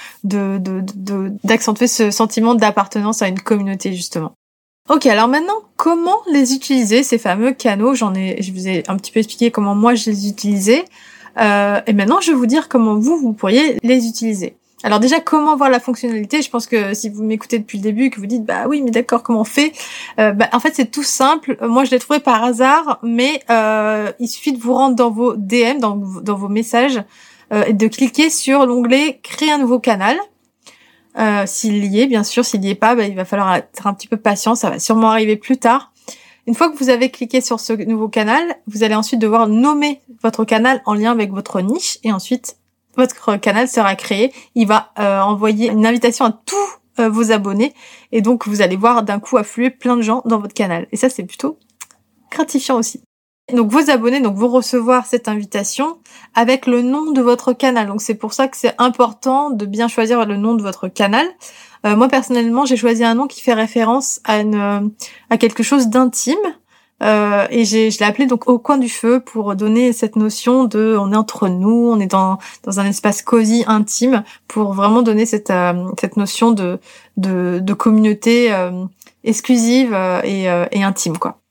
d'accentuer 1.43 1.89
ce 1.89 2.13
sentiment 2.13 2.55
d'appartenance 2.55 3.21
à 3.23 3.29
une 3.29 3.41
communauté 3.41 3.93
justement. 3.95 4.37
Ok, 4.91 5.07
alors 5.07 5.29
maintenant, 5.29 5.55
comment 5.77 6.19
les 6.31 6.55
utiliser, 6.55 7.05
ces 7.05 7.17
fameux 7.19 7.53
canaux? 7.53 7.95
J'en 7.95 8.15
ai, 8.15 8.43
je 8.43 8.53
vous 8.53 8.67
ai 8.67 8.83
un 8.89 8.97
petit 8.97 9.13
peu 9.13 9.21
expliqué 9.21 9.53
comment 9.53 9.77
moi 9.77 9.95
je 9.95 10.11
les 10.11 10.29
utilisais. 10.29 10.85
Euh, 11.39 11.81
et 11.87 11.93
maintenant, 11.93 12.21
je 12.21 12.33
vais 12.33 12.37
vous 12.37 12.47
dire 12.47 12.69
comment 12.69 12.97
vous, 12.97 13.17
vous 13.17 13.33
pourriez 13.33 13.79
les 13.85 14.09
utiliser. 14.09 14.57
Alors 14.83 14.99
déjà, 14.99 15.21
comment 15.21 15.57
voir 15.57 15.71
la 15.71 15.79
fonctionnalité? 15.79 16.43
Je 16.43 16.51
pense 16.51 16.67
que 16.67 16.95
si 16.95 17.09
vous 17.09 17.23
m'écoutez 17.23 17.61
depuis 17.61 17.79
le 17.79 17.85
début, 17.85 18.11
que 18.11 18.19
vous 18.19 18.27
dites 18.27 18.45
bah 18.45 18.67
oui, 18.69 18.83
mais 18.83 18.91
d'accord, 18.91 19.23
comment 19.23 19.43
on 19.43 19.45
fait? 19.45 19.73
Euh, 20.19 20.33
bah, 20.33 20.49
En 20.53 20.59
fait, 20.59 20.75
c'est 20.75 20.91
tout 20.91 21.05
simple. 21.05 21.57
Moi, 21.63 21.85
je 21.85 21.93
l'ai 21.93 22.01
trouvé 22.01 22.19
par 22.19 22.43
hasard, 22.43 22.99
mais 23.05 23.41
euh, 23.51 24.11
il 24.19 24.27
suffit 24.27 24.53
de 24.53 24.61
vous 24.61 24.75
rendre 24.75 24.97
dans 24.97 25.11
vos 25.11 25.37
DM, 25.37 25.79
dans, 25.79 25.97
dans 25.97 26.35
vos 26.35 26.49
messages, 26.49 27.01
euh, 27.53 27.63
et 27.67 27.73
de 27.73 27.87
cliquer 27.87 28.31
sur 28.31 28.67
l'onglet 28.67 29.21
Créer 29.23 29.53
un 29.53 29.59
nouveau 29.59 29.79
canal. 29.79 30.19
Euh, 31.19 31.45
s'il 31.47 31.85
y 31.85 32.01
est, 32.01 32.07
bien 32.07 32.25
sûr, 32.25 32.45
s'il 32.45 32.65
y 32.65 32.71
est 32.71 32.75
pas, 32.75 32.95
bah, 32.95 33.05
il 33.05 33.15
va 33.15 33.25
falloir 33.25 33.55
être 33.55 33.87
un 33.87 33.95
petit 33.95 34.09
peu 34.09 34.17
patient, 34.17 34.55
ça 34.55 34.71
va 34.71 34.79
sûrement 34.79 35.11
arriver 35.11 35.37
plus 35.37 35.59
tard. 35.59 35.93
Une 36.47 36.55
fois 36.55 36.71
que 36.71 36.77
vous 36.77 36.89
avez 36.89 37.11
cliqué 37.11 37.41
sur 37.41 37.61
ce 37.61 37.73
nouveau 37.73 38.09
canal, 38.09 38.43
vous 38.67 38.83
allez 38.83 38.95
ensuite 38.95 39.21
devoir 39.21 39.47
nommer 39.47 40.01
votre 40.23 40.45
canal 40.45 40.83
en 40.87 40.95
lien 40.95 41.13
avec 41.13 41.31
votre 41.31 41.61
niche 41.61 41.99
et 42.03 42.13
ensuite 42.13 42.57
votre 42.97 43.37
canal 43.37 43.69
sera 43.69 43.95
créé. 43.95 44.33
Il 44.55 44.67
va 44.67 44.93
euh, 44.99 45.21
envoyer 45.21 45.71
une 45.71 45.87
invitation 45.87 46.25
à 46.25 46.33
tous 46.33 47.01
euh, 47.01 47.09
vos 47.09 47.31
abonnés 47.31 47.73
et 48.11 48.23
donc 48.23 48.49
vous 48.49 48.61
allez 48.61 48.77
voir 48.77 49.05
d'un 49.05 49.21
coup 49.21 49.37
affluer 49.37 49.71
plein 49.71 49.97
de 49.97 50.03
gens 50.03 50.23
dans 50.25 50.41
votre 50.41 50.55
canal. 50.55 50.89
Et 50.91 50.97
ça 50.97 51.09
c'est 51.09 51.23
plutôt 51.23 51.59
gratifiant 52.31 52.77
aussi. 52.77 53.03
Donc 53.53 53.71
vos 53.71 53.91
abonnés 53.91 54.21
donc 54.21 54.37
vont 54.37 54.49
recevoir 54.49 55.07
cette 55.07 55.29
invitation 55.29 55.99
avec 56.35 56.67
le 56.67 56.83
nom 56.83 57.11
de 57.13 57.21
votre 57.21 57.53
canal. 57.53 57.87
Donc 57.87 58.01
c'est 58.01 58.15
pour 58.15 58.33
ça 58.33 58.49
que 58.49 58.57
c'est 58.57 58.75
important 58.79 59.51
de 59.51 59.67
bien 59.67 59.89
choisir 59.89 60.25
le 60.27 60.37
nom 60.37 60.55
de 60.55 60.63
votre 60.63 60.89
canal. 60.89 61.27
Euh, 61.85 61.97
moi 61.97 62.09
personnellement, 62.09 62.65
j'ai 62.65 62.77
choisi 62.77 63.05
un 63.05 63.15
nom 63.15 63.27
qui 63.27 63.41
fait 63.41 63.55
référence 63.55 64.21
à 64.25 64.41
une 64.41 64.93
à 65.31 65.37
quelque 65.39 65.63
chose 65.63 65.89
d'intime. 65.89 66.39
Euh, 67.03 67.47
et 67.51 67.65
j'ai, 67.65 67.91
je 67.91 67.99
l'ai 67.99 68.07
appelé 68.07 68.27
donc 68.27 68.49
au 68.49 68.59
coin 68.59 68.79
du 68.79 68.89
feu 68.89 69.21
pour 69.21 69.57
donner 69.57 69.93
cette 69.93 70.15
notion 70.17 70.65
de 70.65 70.97
on 70.99 71.13
est 71.13 71.17
entre 71.17 71.49
nous, 71.49 71.91
on 71.91 71.99
est 71.99 72.07
dans, 72.07 72.39
dans 72.63 72.79
un 72.79 72.87
espace 72.87 73.23
cosy, 73.23 73.65
intime, 73.67 74.23
pour 74.47 74.73
vraiment 74.73 75.03
donner 75.03 75.27
cette, 75.27 75.51
euh, 75.51 75.89
cette 76.01 76.17
notion 76.17 76.53
de, 76.53 76.79
de, 77.17 77.59
de 77.61 77.75
communauté 77.75 78.53
euh, 78.53 78.85
exclusive 79.25 79.97
et, 80.25 80.45
et 80.45 80.83
intime 80.85 81.19
quoi. 81.19 81.42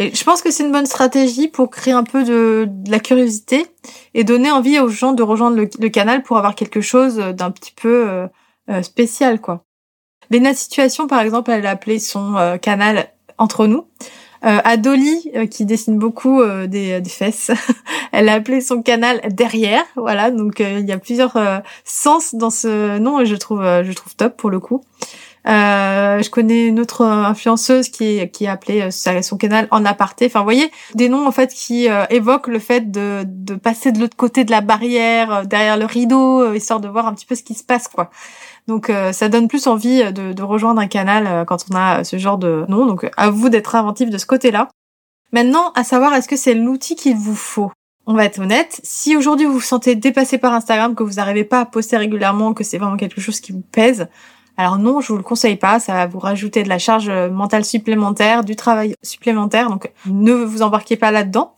Et 0.00 0.14
je 0.14 0.22
pense 0.22 0.42
que 0.42 0.52
c'est 0.52 0.62
une 0.62 0.70
bonne 0.70 0.86
stratégie 0.86 1.48
pour 1.48 1.70
créer 1.70 1.92
un 1.92 2.04
peu 2.04 2.22
de, 2.22 2.68
la 2.86 3.00
curiosité 3.00 3.66
et 4.14 4.22
donner 4.22 4.48
envie 4.48 4.78
aux 4.78 4.88
gens 4.88 5.12
de 5.12 5.24
rejoindre 5.24 5.56
le, 5.56 5.88
canal 5.88 6.22
pour 6.22 6.38
avoir 6.38 6.54
quelque 6.54 6.80
chose 6.80 7.16
d'un 7.16 7.50
petit 7.50 7.72
peu 7.72 8.08
euh, 8.08 8.28
euh, 8.70 8.82
spécial, 8.82 9.40
quoi. 9.40 9.64
Lena 10.30 10.54
Situation, 10.54 11.08
par 11.08 11.20
exemple, 11.20 11.50
elle 11.50 11.66
a 11.66 11.70
appelé 11.70 11.98
son 11.98 12.36
euh, 12.36 12.58
canal 12.58 13.08
Entre 13.38 13.66
nous. 13.66 13.88
Euh, 14.44 14.60
Adoli, 14.62 15.32
qui 15.50 15.64
dessine 15.64 15.98
beaucoup 15.98 16.44
des, 16.44 17.00
des, 17.00 17.10
fesses, 17.10 17.50
elle 18.12 18.28
a 18.28 18.34
appelé 18.34 18.60
son 18.60 18.82
canal 18.82 19.20
Derrière. 19.30 19.82
Voilà, 19.96 20.30
donc 20.30 20.60
il 20.60 20.86
y 20.86 20.92
a 20.92 20.98
plusieurs 20.98 21.36
sens 21.84 22.36
dans 22.36 22.50
ce 22.50 22.98
nom 22.98 23.18
et 23.18 23.26
je 23.26 23.34
trouve, 23.34 23.62
je 23.62 23.92
trouve 23.92 24.14
top 24.14 24.36
pour 24.36 24.50
le 24.50 24.60
coup. 24.60 24.84
Euh, 25.46 26.20
je 26.20 26.30
connais 26.30 26.66
une 26.66 26.80
autre 26.80 27.04
influenceuse 27.04 27.88
qui, 27.88 28.28
qui 28.30 28.46
a 28.46 28.52
appelé 28.52 28.90
son 28.90 29.36
canal 29.36 29.68
en 29.70 29.84
aparté. 29.84 30.26
Enfin, 30.26 30.42
voyez, 30.42 30.70
des 30.94 31.08
noms 31.08 31.26
en 31.26 31.32
fait 31.32 31.52
qui 31.54 31.88
évoquent 32.10 32.48
le 32.48 32.58
fait 32.58 32.90
de, 32.90 33.24
de 33.26 33.54
passer 33.54 33.92
de 33.92 34.00
l'autre 34.00 34.16
côté 34.16 34.44
de 34.44 34.50
la 34.50 34.60
barrière, 34.60 35.46
derrière 35.46 35.76
le 35.76 35.84
rideau, 35.84 36.52
histoire 36.54 36.80
de 36.80 36.88
voir 36.88 37.06
un 37.06 37.14
petit 37.14 37.26
peu 37.26 37.34
ce 37.34 37.42
qui 37.42 37.54
se 37.54 37.64
passe, 37.64 37.88
quoi. 37.88 38.10
Donc 38.66 38.92
ça 39.12 39.28
donne 39.28 39.48
plus 39.48 39.66
envie 39.66 40.12
de, 40.12 40.32
de 40.32 40.42
rejoindre 40.42 40.80
un 40.80 40.88
canal 40.88 41.44
quand 41.46 41.64
on 41.72 41.76
a 41.76 42.04
ce 42.04 42.18
genre 42.18 42.38
de 42.38 42.64
nom. 42.68 42.86
Donc 42.86 43.10
à 43.16 43.30
vous 43.30 43.48
d'être 43.48 43.74
inventif 43.74 44.10
de 44.10 44.18
ce 44.18 44.26
côté-là. 44.26 44.68
Maintenant, 45.32 45.72
à 45.74 45.84
savoir, 45.84 46.14
est-ce 46.14 46.28
que 46.28 46.36
c'est 46.36 46.54
l'outil 46.54 46.96
qu'il 46.96 47.16
vous 47.16 47.36
faut? 47.36 47.70
On 48.06 48.14
va 48.14 48.24
être 48.24 48.38
honnête, 48.38 48.80
si 48.82 49.14
aujourd'hui 49.14 49.44
vous 49.44 49.52
vous 49.52 49.60
sentez 49.60 49.94
dépassé 49.94 50.38
par 50.38 50.54
Instagram, 50.54 50.94
que 50.94 51.02
vous 51.02 51.16
n'arrivez 51.16 51.44
pas 51.44 51.60
à 51.60 51.66
poster 51.66 51.98
régulièrement, 51.98 52.54
que 52.54 52.64
c'est 52.64 52.78
vraiment 52.78 52.96
quelque 52.96 53.20
chose 53.20 53.38
qui 53.38 53.52
vous 53.52 53.60
pèse, 53.60 54.08
alors 54.58 54.76
non, 54.78 55.00
je 55.00 55.08
vous 55.08 55.16
le 55.16 55.22
conseille 55.22 55.56
pas, 55.56 55.80
ça 55.80 55.94
va 55.94 56.06
vous 56.06 56.18
rajouter 56.18 56.62
de 56.64 56.68
la 56.68 56.78
charge 56.78 57.08
mentale 57.10 57.64
supplémentaire, 57.64 58.44
du 58.44 58.56
travail 58.56 58.94
supplémentaire, 59.02 59.70
donc 59.70 59.90
ne 60.04 60.32
vous 60.32 60.62
embarquez 60.62 60.96
pas 60.96 61.10
là-dedans. 61.10 61.54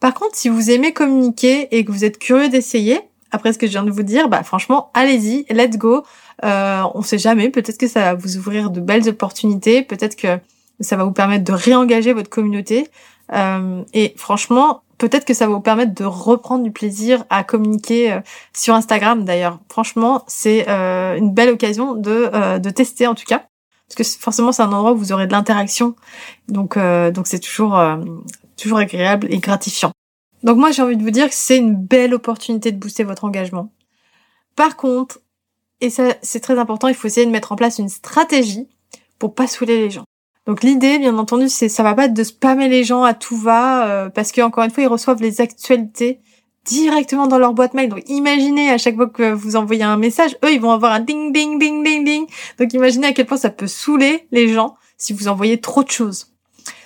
Par 0.00 0.14
contre, 0.14 0.36
si 0.36 0.48
vous 0.48 0.70
aimez 0.70 0.92
communiquer 0.92 1.76
et 1.76 1.84
que 1.84 1.90
vous 1.90 2.04
êtes 2.04 2.18
curieux 2.18 2.48
d'essayer, 2.48 3.00
après 3.32 3.52
ce 3.52 3.58
que 3.58 3.66
je 3.66 3.72
viens 3.72 3.82
de 3.82 3.90
vous 3.90 4.04
dire, 4.04 4.28
bah 4.28 4.44
franchement, 4.44 4.90
allez-y, 4.94 5.44
let's 5.50 5.76
go. 5.76 6.04
Euh, 6.44 6.82
on 6.94 7.02
sait 7.02 7.18
jamais, 7.18 7.50
peut-être 7.50 7.78
que 7.78 7.88
ça 7.88 8.00
va 8.00 8.14
vous 8.14 8.36
ouvrir 8.36 8.70
de 8.70 8.80
belles 8.80 9.08
opportunités, 9.08 9.82
peut-être 9.82 10.14
que 10.14 10.38
ça 10.78 10.94
va 10.94 11.02
vous 11.02 11.12
permettre 11.12 11.42
de 11.42 11.52
réengager 11.52 12.12
votre 12.12 12.30
communauté. 12.30 12.88
Euh, 13.32 13.82
et 13.92 14.14
franchement, 14.16 14.83
peut-être 14.98 15.24
que 15.24 15.34
ça 15.34 15.46
va 15.46 15.54
vous 15.54 15.60
permettre 15.60 15.94
de 15.94 16.04
reprendre 16.04 16.64
du 16.64 16.70
plaisir 16.70 17.24
à 17.30 17.44
communiquer 17.44 18.12
euh, 18.12 18.20
sur 18.52 18.74
Instagram. 18.74 19.24
D'ailleurs, 19.24 19.60
franchement, 19.68 20.24
c'est 20.26 20.68
euh, 20.68 21.16
une 21.16 21.32
belle 21.32 21.50
occasion 21.50 21.94
de, 21.94 22.58
de 22.58 22.70
tester 22.70 23.06
en 23.06 23.14
tout 23.14 23.24
cas, 23.26 23.46
parce 23.88 23.96
que 23.96 24.18
forcément 24.20 24.52
c'est 24.52 24.62
un 24.62 24.72
endroit 24.72 24.92
où 24.92 24.96
vous 24.96 25.12
aurez 25.12 25.26
de 25.26 25.32
l'interaction, 25.32 25.94
donc 26.48 26.78
donc 26.78 27.26
c'est 27.26 27.38
toujours 27.38 27.78
toujours 28.56 28.78
agréable 28.78 29.26
et 29.30 29.38
gratifiant. 29.38 29.92
Donc 30.42 30.58
moi 30.58 30.70
j'ai 30.70 30.82
envie 30.82 30.96
de 30.96 31.02
vous 31.02 31.10
dire 31.10 31.28
que 31.28 31.34
c'est 31.34 31.56
une 31.56 31.74
belle 31.74 32.14
opportunité 32.14 32.72
de 32.72 32.78
booster 32.78 33.04
votre 33.04 33.24
engagement. 33.24 33.72
Par 34.56 34.76
contre, 34.76 35.20
et 35.80 35.90
ça 35.90 36.14
c'est 36.22 36.40
très 36.40 36.58
important, 36.58 36.88
il 36.88 36.94
faut 36.94 37.06
essayer 37.06 37.26
de 37.26 37.30
mettre 37.30 37.52
en 37.52 37.56
place 37.56 37.78
une 37.78 37.88
stratégie 37.88 38.68
pour 39.18 39.34
pas 39.34 39.46
saouler 39.46 39.78
les 39.78 39.90
gens. 39.90 40.04
Donc 40.46 40.62
l'idée, 40.62 40.98
bien 40.98 41.16
entendu, 41.16 41.48
c'est 41.48 41.68
ça 41.68 41.82
va 41.82 41.94
pas 41.94 42.04
être 42.06 42.14
de 42.14 42.24
spammer 42.24 42.68
les 42.68 42.84
gens 42.84 43.02
à 43.02 43.14
tout 43.14 43.36
va, 43.36 43.86
euh, 43.86 44.08
parce 44.10 44.30
que 44.30 44.42
encore 44.42 44.64
une 44.64 44.70
fois, 44.70 44.82
ils 44.82 44.88
reçoivent 44.88 45.22
les 45.22 45.40
actualités 45.40 46.20
directement 46.64 47.26
dans 47.26 47.38
leur 47.38 47.54
boîte 47.54 47.74
mail. 47.74 47.88
Donc 47.88 48.02
imaginez 48.08 48.70
à 48.70 48.78
chaque 48.78 48.96
fois 48.96 49.08
que 49.08 49.32
vous 49.32 49.56
envoyez 49.56 49.82
un 49.82 49.96
message, 49.96 50.36
eux, 50.44 50.52
ils 50.52 50.60
vont 50.60 50.70
avoir 50.70 50.92
un 50.92 51.00
ding 51.00 51.32
ding 51.32 51.58
ding 51.58 51.82
ding 51.84 52.04
ding. 52.04 52.26
Donc 52.58 52.72
imaginez 52.72 53.08
à 53.08 53.12
quel 53.12 53.26
point 53.26 53.36
ça 53.36 53.50
peut 53.50 53.66
saouler 53.66 54.26
les 54.32 54.48
gens 54.48 54.76
si 54.96 55.12
vous 55.12 55.28
envoyez 55.28 55.60
trop 55.60 55.82
de 55.82 55.90
choses. 55.90 56.32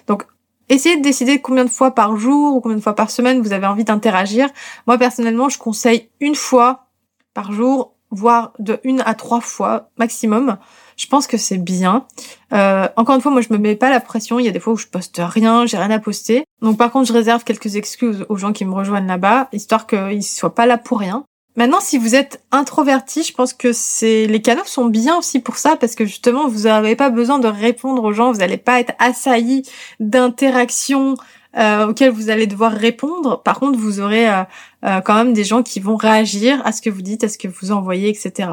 Donc 0.07 0.25
essayez 0.68 0.97
de 0.97 1.03
décider 1.03 1.40
combien 1.40 1.64
de 1.64 1.71
fois 1.71 1.92
par 1.92 2.16
jour 2.16 2.57
ou 2.57 2.61
combien 2.61 2.77
de 2.77 2.83
fois 2.83 2.94
par 2.94 3.11
semaine 3.11 3.40
vous 3.40 3.53
avez 3.53 3.66
envie 3.66 3.85
d'interagir. 3.85 4.49
Moi 4.87 4.99
personnellement, 4.99 5.49
je 5.49 5.59
conseille 5.59 6.09
une 6.21 6.35
fois 6.35 6.87
par 7.35 7.53
jour, 7.53 7.94
voire 8.11 8.53
de 8.59 8.81
une 8.85 9.01
à 9.03 9.14
trois 9.14 9.40
fois 9.40 9.90
maximum 9.97 10.59
je 10.98 11.06
pense 11.06 11.26
que 11.26 11.38
c'est 11.38 11.56
bien. 11.56 12.04
Euh, 12.52 12.88
encore 12.96 13.14
une 13.14 13.22
fois, 13.22 13.30
moi 13.30 13.40
je 13.40 13.50
me 13.50 13.56
mets 13.56 13.76
pas 13.76 13.88
la 13.88 14.00
pression. 14.00 14.38
Il 14.38 14.44
y 14.44 14.48
a 14.48 14.52
des 14.52 14.61
fois 14.61 14.74
où 14.74 14.76
je 14.76 14.87
poste 14.87 15.20
rien, 15.24 15.64
j'ai 15.64 15.78
rien 15.78 15.90
à 15.90 15.98
poster. 15.98 16.44
Donc 16.61 16.76
par 16.76 16.90
contre, 16.90 17.08
je 17.08 17.14
réserve 17.14 17.44
quelques 17.44 17.76
excuses 17.76 18.26
aux 18.28 18.37
gens 18.37 18.52
qui 18.52 18.66
me 18.66 18.74
rejoignent 18.74 19.06
là-bas, 19.06 19.48
histoire 19.52 19.87
qu'ils 19.87 20.22
soient 20.22 20.54
pas 20.54 20.66
là 20.66 20.76
pour 20.76 20.98
rien. 20.98 21.24
Maintenant, 21.56 21.80
si 21.80 21.98
vous 21.98 22.14
êtes 22.14 22.44
introverti, 22.52 23.24
je 23.24 23.32
pense 23.32 23.52
que 23.52 23.72
c'est 23.72 24.26
les 24.26 24.42
canaux 24.42 24.62
sont 24.64 24.84
bien 24.84 25.16
aussi 25.16 25.40
pour 25.40 25.56
ça 25.56 25.76
parce 25.76 25.94
que 25.94 26.04
justement, 26.04 26.46
vous 26.46 26.62
n'avez 26.62 26.94
pas 26.94 27.11
besoin 27.11 27.38
de 27.38 27.48
répondre 27.48 28.04
aux 28.04 28.12
gens, 28.12 28.30
vous 28.30 28.38
n'allez 28.38 28.58
pas 28.58 28.78
être 28.78 28.92
assailli 29.00 29.62
d'interactions 29.98 31.16
euh, 31.56 31.88
auxquelles 31.88 32.12
vous 32.12 32.30
allez 32.30 32.46
devoir 32.46 32.72
répondre. 32.72 33.42
Par 33.42 33.58
contre, 33.58 33.78
vous 33.78 34.00
aurez 34.00 34.28
euh, 34.28 34.42
euh, 34.84 35.00
quand 35.00 35.14
même 35.14 35.32
des 35.32 35.44
gens 35.44 35.62
qui 35.62 35.80
vont 35.80 35.96
réagir 35.96 36.61
à 36.64 36.72
ce 36.72 36.82
que 36.82 36.90
vous 36.90 37.02
dites, 37.02 37.24
à 37.24 37.28
ce 37.28 37.38
que 37.38 37.48
vous 37.48 37.72
envoyez, 37.72 38.08
etc. 38.08 38.50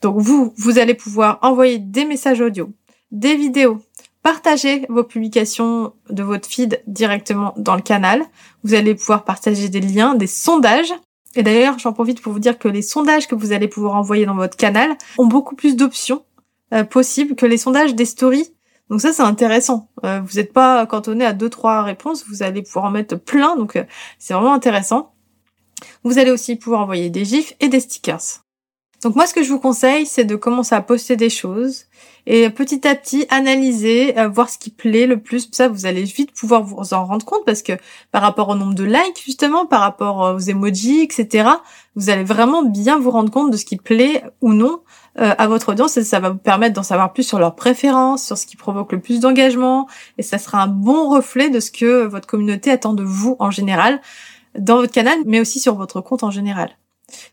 Donc 0.00 0.18
vous, 0.18 0.52
vous 0.56 0.78
allez 0.78 0.94
pouvoir 0.94 1.38
envoyer 1.42 1.78
des 1.78 2.04
messages 2.04 2.40
audio, 2.40 2.70
des 3.10 3.36
vidéos, 3.36 3.80
partager 4.22 4.86
vos 4.88 5.04
publications 5.04 5.92
de 6.08 6.22
votre 6.22 6.48
feed 6.48 6.82
directement 6.86 7.54
dans 7.56 7.76
le 7.76 7.82
canal. 7.82 8.22
Vous 8.64 8.74
allez 8.74 8.94
pouvoir 8.94 9.24
partager 9.24 9.68
des 9.68 9.80
liens, 9.80 10.14
des 10.14 10.26
sondages. 10.26 10.92
Et 11.36 11.42
d'ailleurs, 11.42 11.78
j'en 11.78 11.92
profite 11.92 12.20
pour 12.20 12.32
vous 12.32 12.40
dire 12.40 12.58
que 12.58 12.68
les 12.68 12.82
sondages 12.82 13.28
que 13.28 13.34
vous 13.34 13.52
allez 13.52 13.68
pouvoir 13.68 13.94
envoyer 13.94 14.26
dans 14.26 14.34
votre 14.34 14.56
canal 14.56 14.96
ont 15.18 15.26
beaucoup 15.26 15.54
plus 15.54 15.76
d'options 15.76 16.24
euh, 16.74 16.84
possibles 16.84 17.34
que 17.36 17.46
les 17.46 17.58
sondages 17.58 17.94
des 17.94 18.04
stories. 18.04 18.52
Donc 18.88 19.00
ça, 19.00 19.12
c'est 19.12 19.22
intéressant. 19.22 19.88
Euh, 20.04 20.20
vous 20.20 20.36
n'êtes 20.36 20.52
pas 20.52 20.84
cantonné 20.86 21.24
à 21.24 21.32
deux, 21.32 21.48
trois 21.48 21.82
réponses. 21.82 22.24
Vous 22.28 22.42
allez 22.42 22.62
pouvoir 22.62 22.86
en 22.86 22.90
mettre 22.90 23.16
plein. 23.16 23.56
Donc 23.56 23.76
euh, 23.76 23.84
c'est 24.18 24.34
vraiment 24.34 24.52
intéressant. 24.52 25.14
Vous 26.02 26.18
allez 26.18 26.30
aussi 26.30 26.56
pouvoir 26.56 26.80
envoyer 26.80 27.10
des 27.10 27.24
gifs 27.24 27.54
et 27.60 27.68
des 27.68 27.80
stickers. 27.80 28.42
Donc 29.02 29.16
moi, 29.16 29.26
ce 29.26 29.32
que 29.32 29.42
je 29.42 29.48
vous 29.48 29.58
conseille, 29.58 30.04
c'est 30.04 30.24
de 30.24 30.36
commencer 30.36 30.74
à 30.74 30.82
poster 30.82 31.16
des 31.16 31.30
choses 31.30 31.86
et 32.26 32.50
petit 32.50 32.86
à 32.86 32.94
petit 32.94 33.26
analyser, 33.30 34.18
euh, 34.18 34.28
voir 34.28 34.50
ce 34.50 34.58
qui 34.58 34.68
plaît 34.68 35.06
le 35.06 35.18
plus. 35.18 35.48
Ça, 35.52 35.68
vous 35.68 35.86
allez 35.86 36.02
vite 36.02 36.32
pouvoir 36.32 36.62
vous 36.62 36.92
en 36.92 37.06
rendre 37.06 37.24
compte 37.24 37.44
parce 37.46 37.62
que 37.62 37.72
par 38.12 38.20
rapport 38.20 38.50
au 38.50 38.54
nombre 38.54 38.74
de 38.74 38.84
likes, 38.84 39.22
justement, 39.24 39.64
par 39.64 39.80
rapport 39.80 40.34
aux 40.34 40.38
emojis, 40.38 41.00
etc., 41.00 41.48
vous 41.96 42.10
allez 42.10 42.24
vraiment 42.24 42.62
bien 42.62 42.98
vous 42.98 43.10
rendre 43.10 43.30
compte 43.30 43.50
de 43.50 43.56
ce 43.56 43.64
qui 43.64 43.78
plaît 43.78 44.22
ou 44.42 44.52
non 44.52 44.82
euh, 45.18 45.34
à 45.38 45.48
votre 45.48 45.70
audience 45.70 45.96
et 45.96 46.04
ça 46.04 46.20
va 46.20 46.28
vous 46.28 46.38
permettre 46.38 46.74
d'en 46.74 46.82
savoir 46.82 47.14
plus 47.14 47.22
sur 47.22 47.38
leurs 47.38 47.56
préférences, 47.56 48.22
sur 48.22 48.36
ce 48.36 48.44
qui 48.44 48.56
provoque 48.56 48.92
le 48.92 49.00
plus 49.00 49.20
d'engagement 49.20 49.88
et 50.18 50.22
ça 50.22 50.36
sera 50.36 50.62
un 50.62 50.68
bon 50.68 51.08
reflet 51.08 51.48
de 51.48 51.58
ce 51.58 51.70
que 51.70 52.04
votre 52.04 52.26
communauté 52.26 52.70
attend 52.70 52.92
de 52.92 53.02
vous 53.02 53.34
en 53.38 53.50
général 53.50 54.02
dans 54.58 54.76
votre 54.76 54.92
canal, 54.92 55.18
mais 55.24 55.40
aussi 55.40 55.58
sur 55.58 55.74
votre 55.74 56.02
compte 56.02 56.22
en 56.22 56.30
général. 56.30 56.76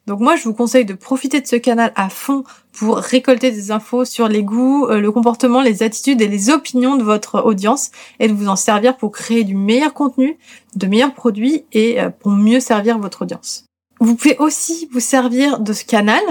Donc 0.05 0.19
moi, 0.19 0.35
je 0.35 0.43
vous 0.43 0.53
conseille 0.53 0.85
de 0.85 0.93
profiter 0.93 1.41
de 1.41 1.47
ce 1.47 1.55
canal 1.55 1.91
à 1.95 2.09
fond 2.09 2.43
pour 2.71 2.97
récolter 2.97 3.51
des 3.51 3.71
infos 3.71 4.05
sur 4.05 4.27
les 4.27 4.43
goûts, 4.43 4.87
euh, 4.87 4.99
le 4.99 5.11
comportement, 5.11 5.61
les 5.61 5.83
attitudes 5.83 6.21
et 6.21 6.27
les 6.27 6.49
opinions 6.49 6.95
de 6.95 7.03
votre 7.03 7.43
audience 7.43 7.91
et 8.19 8.27
de 8.27 8.33
vous 8.33 8.47
en 8.47 8.55
servir 8.55 8.97
pour 8.97 9.11
créer 9.11 9.43
du 9.43 9.55
meilleur 9.55 9.93
contenu, 9.93 10.37
de 10.75 10.87
meilleurs 10.87 11.13
produits 11.13 11.65
et 11.71 11.99
euh, 12.01 12.09
pour 12.09 12.31
mieux 12.31 12.59
servir 12.59 12.99
votre 12.99 13.23
audience. 13.23 13.65
Vous 13.99 14.15
pouvez 14.15 14.37
aussi 14.37 14.87
vous 14.91 14.99
servir 14.99 15.59
de 15.59 15.73
ce 15.73 15.83
canal 15.83 16.21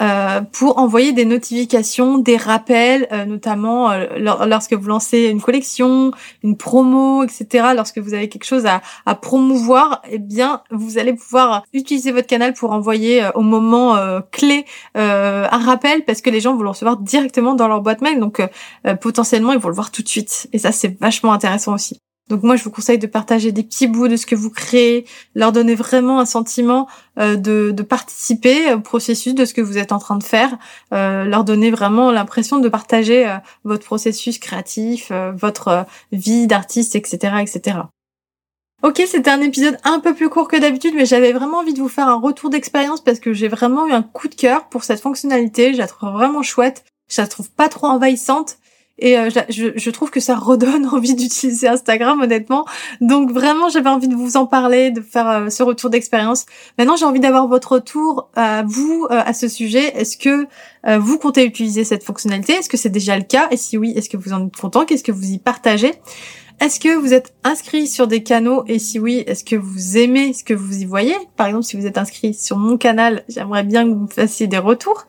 euh, 0.00 0.40
pour 0.40 0.78
envoyer 0.78 1.12
des 1.12 1.26
notifications, 1.26 2.16
des 2.16 2.38
rappels, 2.38 3.06
euh, 3.12 3.26
notamment 3.26 3.90
euh, 3.90 4.06
lorsque 4.46 4.72
vous 4.72 4.88
lancez 4.88 5.26
une 5.26 5.40
collection, 5.40 6.12
une 6.42 6.56
promo, 6.56 7.24
etc. 7.24 7.72
Lorsque 7.76 7.98
vous 7.98 8.14
avez 8.14 8.28
quelque 8.30 8.46
chose 8.46 8.64
à, 8.64 8.80
à 9.04 9.14
promouvoir, 9.14 10.02
eh 10.10 10.18
bien, 10.18 10.62
vous 10.70 10.96
allez 10.98 11.12
pouvoir 11.12 11.64
utiliser 11.74 12.10
votre 12.10 12.26
canal 12.26 12.54
pour 12.54 12.72
envoyer 12.72 13.22
au 13.34 13.42
moment 13.42 13.96
clé 14.30 14.64
un 14.94 15.58
rappel 15.58 16.04
parce 16.04 16.20
que 16.22 16.30
les 16.30 16.40
gens 16.40 16.54
vont 16.54 16.62
le 16.62 16.70
recevoir 16.70 16.96
directement 16.96 17.54
dans 17.54 17.68
leur 17.68 17.82
boîte 17.82 18.00
mail. 18.00 18.18
Donc, 18.18 18.42
potentiellement, 19.00 19.52
ils 19.52 19.58
vont 19.58 19.68
le 19.68 19.74
voir 19.74 19.90
tout 19.90 20.02
de 20.02 20.08
suite. 20.08 20.48
Et 20.52 20.58
ça, 20.58 20.72
c'est 20.72 20.98
vachement 21.00 21.32
intéressant 21.32 21.74
aussi. 21.74 21.98
Donc 22.28 22.42
moi, 22.42 22.56
je 22.56 22.64
vous 22.64 22.70
conseille 22.70 22.98
de 22.98 23.06
partager 23.06 23.52
des 23.52 23.62
petits 23.62 23.86
bouts 23.86 24.08
de 24.08 24.16
ce 24.16 24.26
que 24.26 24.34
vous 24.34 24.50
créez, 24.50 25.06
leur 25.34 25.52
donner 25.52 25.74
vraiment 25.74 26.20
un 26.20 26.24
sentiment 26.24 26.88
euh, 27.18 27.36
de, 27.36 27.82
participer 27.82 28.72
au 28.72 28.80
processus 28.80 29.34
de 29.34 29.44
ce 29.44 29.52
que 29.52 29.60
vous 29.60 29.76
êtes 29.76 29.92
en 29.92 29.98
train 29.98 30.16
de 30.16 30.22
faire, 30.22 30.56
euh, 30.94 31.24
leur 31.24 31.44
donner 31.44 31.70
vraiment 31.70 32.10
l'impression 32.10 32.58
de 32.58 32.68
partager 32.68 33.28
euh, 33.28 33.36
votre 33.64 33.84
processus 33.84 34.38
créatif, 34.38 35.12
votre 35.34 35.84
vie 36.12 36.46
d'artiste, 36.46 36.94
etc., 36.94 37.34
etc. 37.40 37.78
Ok, 38.82 39.02
c'était 39.06 39.30
un 39.30 39.40
épisode 39.40 39.76
un 39.84 40.00
peu 40.00 40.14
plus 40.14 40.28
court 40.28 40.48
que 40.48 40.56
d'habitude, 40.56 40.94
mais 40.96 41.06
j'avais 41.06 41.32
vraiment 41.32 41.58
envie 41.58 41.74
de 41.74 41.80
vous 41.80 41.88
faire 41.88 42.08
un 42.08 42.18
retour 42.18 42.50
d'expérience 42.50 43.00
parce 43.00 43.20
que 43.20 43.32
j'ai 43.32 43.48
vraiment 43.48 43.86
eu 43.86 43.92
un 43.92 44.02
coup 44.02 44.28
de 44.28 44.34
cœur 44.34 44.68
pour 44.68 44.84
cette 44.84 45.00
fonctionnalité. 45.00 45.72
Je 45.72 45.78
la 45.78 45.86
trouve 45.86 46.10
vraiment 46.10 46.42
chouette. 46.42 46.84
Je 47.08 47.20
la 47.20 47.28
trouve 47.28 47.50
pas 47.50 47.68
trop 47.68 47.88
envahissante 47.88 48.56
et 49.02 49.18
euh, 49.18 49.30
je, 49.48 49.72
je, 49.74 49.90
trouve 49.90 50.10
que 50.10 50.20
ça 50.20 50.36
redonne 50.36 50.86
envie 50.92 51.14
d'utiliser 51.14 51.66
Instagram, 51.66 52.20
honnêtement. 52.20 52.64
Donc 53.00 53.32
vraiment, 53.32 53.68
j'avais 53.68 53.90
envie 53.90 54.06
de 54.06 54.14
vous 54.14 54.36
en 54.36 54.46
parler, 54.46 54.92
de 54.92 55.00
faire 55.00 55.28
euh, 55.28 55.48
ce 55.50 55.64
retour 55.64 55.90
d'expérience. 55.90 56.46
Maintenant, 56.78 56.94
j'ai 56.94 57.04
envie 57.04 57.18
d'avoir 57.18 57.48
votre 57.48 57.72
retour 57.72 58.30
à 58.36 58.62
vous 58.62 59.08
euh, 59.10 59.20
à 59.26 59.34
ce 59.34 59.48
sujet. 59.48 59.92
Est-ce 59.98 60.16
que 60.16 60.46
vous 60.98 61.16
comptez 61.18 61.44
utiliser 61.44 61.84
cette 61.84 62.02
fonctionnalité? 62.02 62.54
Est-ce 62.54 62.68
que 62.68 62.76
c'est 62.76 62.90
déjà 62.90 63.16
le 63.16 63.22
cas? 63.22 63.48
Et 63.52 63.56
si 63.56 63.78
oui, 63.78 63.92
est-ce 63.96 64.08
que 64.08 64.16
vous 64.16 64.32
en 64.32 64.46
êtes 64.46 64.56
content? 64.56 64.84
Qu'est-ce 64.84 65.04
que 65.04 65.12
vous 65.12 65.30
y 65.30 65.38
partagez? 65.38 65.92
Est-ce 66.60 66.80
que 66.80 66.96
vous 66.96 67.14
êtes 67.14 67.34
inscrit 67.44 67.86
sur 67.86 68.08
des 68.08 68.22
canaux? 68.22 68.64
Et 68.66 68.80
si 68.80 68.98
oui, 68.98 69.22
est-ce 69.26 69.44
que 69.44 69.54
vous 69.54 69.96
aimez 69.96 70.32
ce 70.32 70.42
que 70.42 70.54
vous 70.54 70.78
y 70.78 70.84
voyez? 70.84 71.16
Par 71.36 71.46
exemple, 71.46 71.64
si 71.64 71.76
vous 71.76 71.86
êtes 71.86 71.98
inscrit 71.98 72.34
sur 72.34 72.56
mon 72.56 72.76
canal, 72.76 73.24
j'aimerais 73.28 73.62
bien 73.62 73.84
que 73.84 73.90
vous 73.90 74.00
me 74.00 74.08
fassiez 74.08 74.48
des 74.48 74.58
retours. 74.58 75.06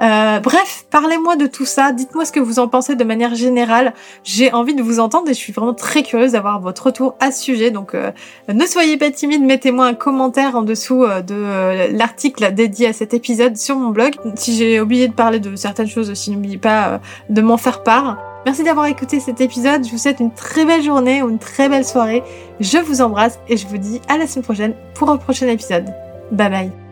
Euh, 0.00 0.38
bref, 0.40 0.86
parlez-moi 0.90 1.36
de 1.36 1.46
tout 1.46 1.64
ça. 1.64 1.92
Dites-moi 1.92 2.24
ce 2.24 2.32
que 2.32 2.40
vous 2.40 2.58
en 2.58 2.68
pensez 2.68 2.94
de 2.94 3.04
manière 3.04 3.34
générale. 3.34 3.94
J'ai 4.24 4.52
envie 4.52 4.74
de 4.74 4.82
vous 4.82 5.00
entendre 5.00 5.28
et 5.28 5.34
je 5.34 5.38
suis 5.38 5.52
vraiment 5.52 5.74
très 5.74 6.02
curieuse 6.02 6.32
d'avoir 6.32 6.60
votre 6.60 6.86
retour 6.86 7.16
à 7.20 7.32
ce 7.32 7.42
sujet. 7.42 7.70
Donc, 7.70 7.94
euh, 7.94 8.10
ne 8.52 8.64
soyez 8.66 8.96
pas 8.96 9.10
timide. 9.10 9.42
Mettez-moi 9.42 9.86
un 9.86 9.94
commentaire 9.94 10.56
en 10.56 10.62
dessous 10.62 11.04
euh, 11.04 11.20
de 11.20 11.96
l'article 11.96 12.52
dédié 12.54 12.88
à 12.88 12.92
cet 12.92 13.14
épisode 13.14 13.56
sur 13.56 13.76
mon 13.76 13.90
blog. 13.90 14.14
Si 14.36 14.56
j'ai 14.56 14.80
oublié 14.80 15.08
de 15.08 15.14
parler 15.14 15.40
de 15.40 15.56
certaines 15.56 15.88
choses 15.88 16.10
aussi, 16.10 16.30
n'oubliez 16.30 16.58
pas 16.58 17.00
de 17.28 17.40
m'en 17.40 17.56
faire 17.56 17.82
part. 17.82 18.18
Merci 18.46 18.62
d'avoir 18.62 18.86
écouté 18.86 19.20
cet 19.20 19.40
épisode. 19.40 19.84
Je 19.84 19.90
vous 19.90 19.98
souhaite 19.98 20.20
une 20.20 20.32
très 20.32 20.64
belle 20.64 20.82
journée 20.82 21.22
ou 21.22 21.28
une 21.28 21.38
très 21.38 21.68
belle 21.68 21.84
soirée. 21.84 22.22
Je 22.60 22.78
vous 22.78 23.02
embrasse 23.02 23.38
et 23.48 23.56
je 23.56 23.66
vous 23.66 23.78
dis 23.78 24.00
à 24.08 24.16
la 24.16 24.26
semaine 24.26 24.44
prochaine 24.44 24.74
pour 24.94 25.10
un 25.10 25.16
prochain 25.16 25.48
épisode. 25.48 25.86
Bye 26.30 26.50
bye. 26.50 26.87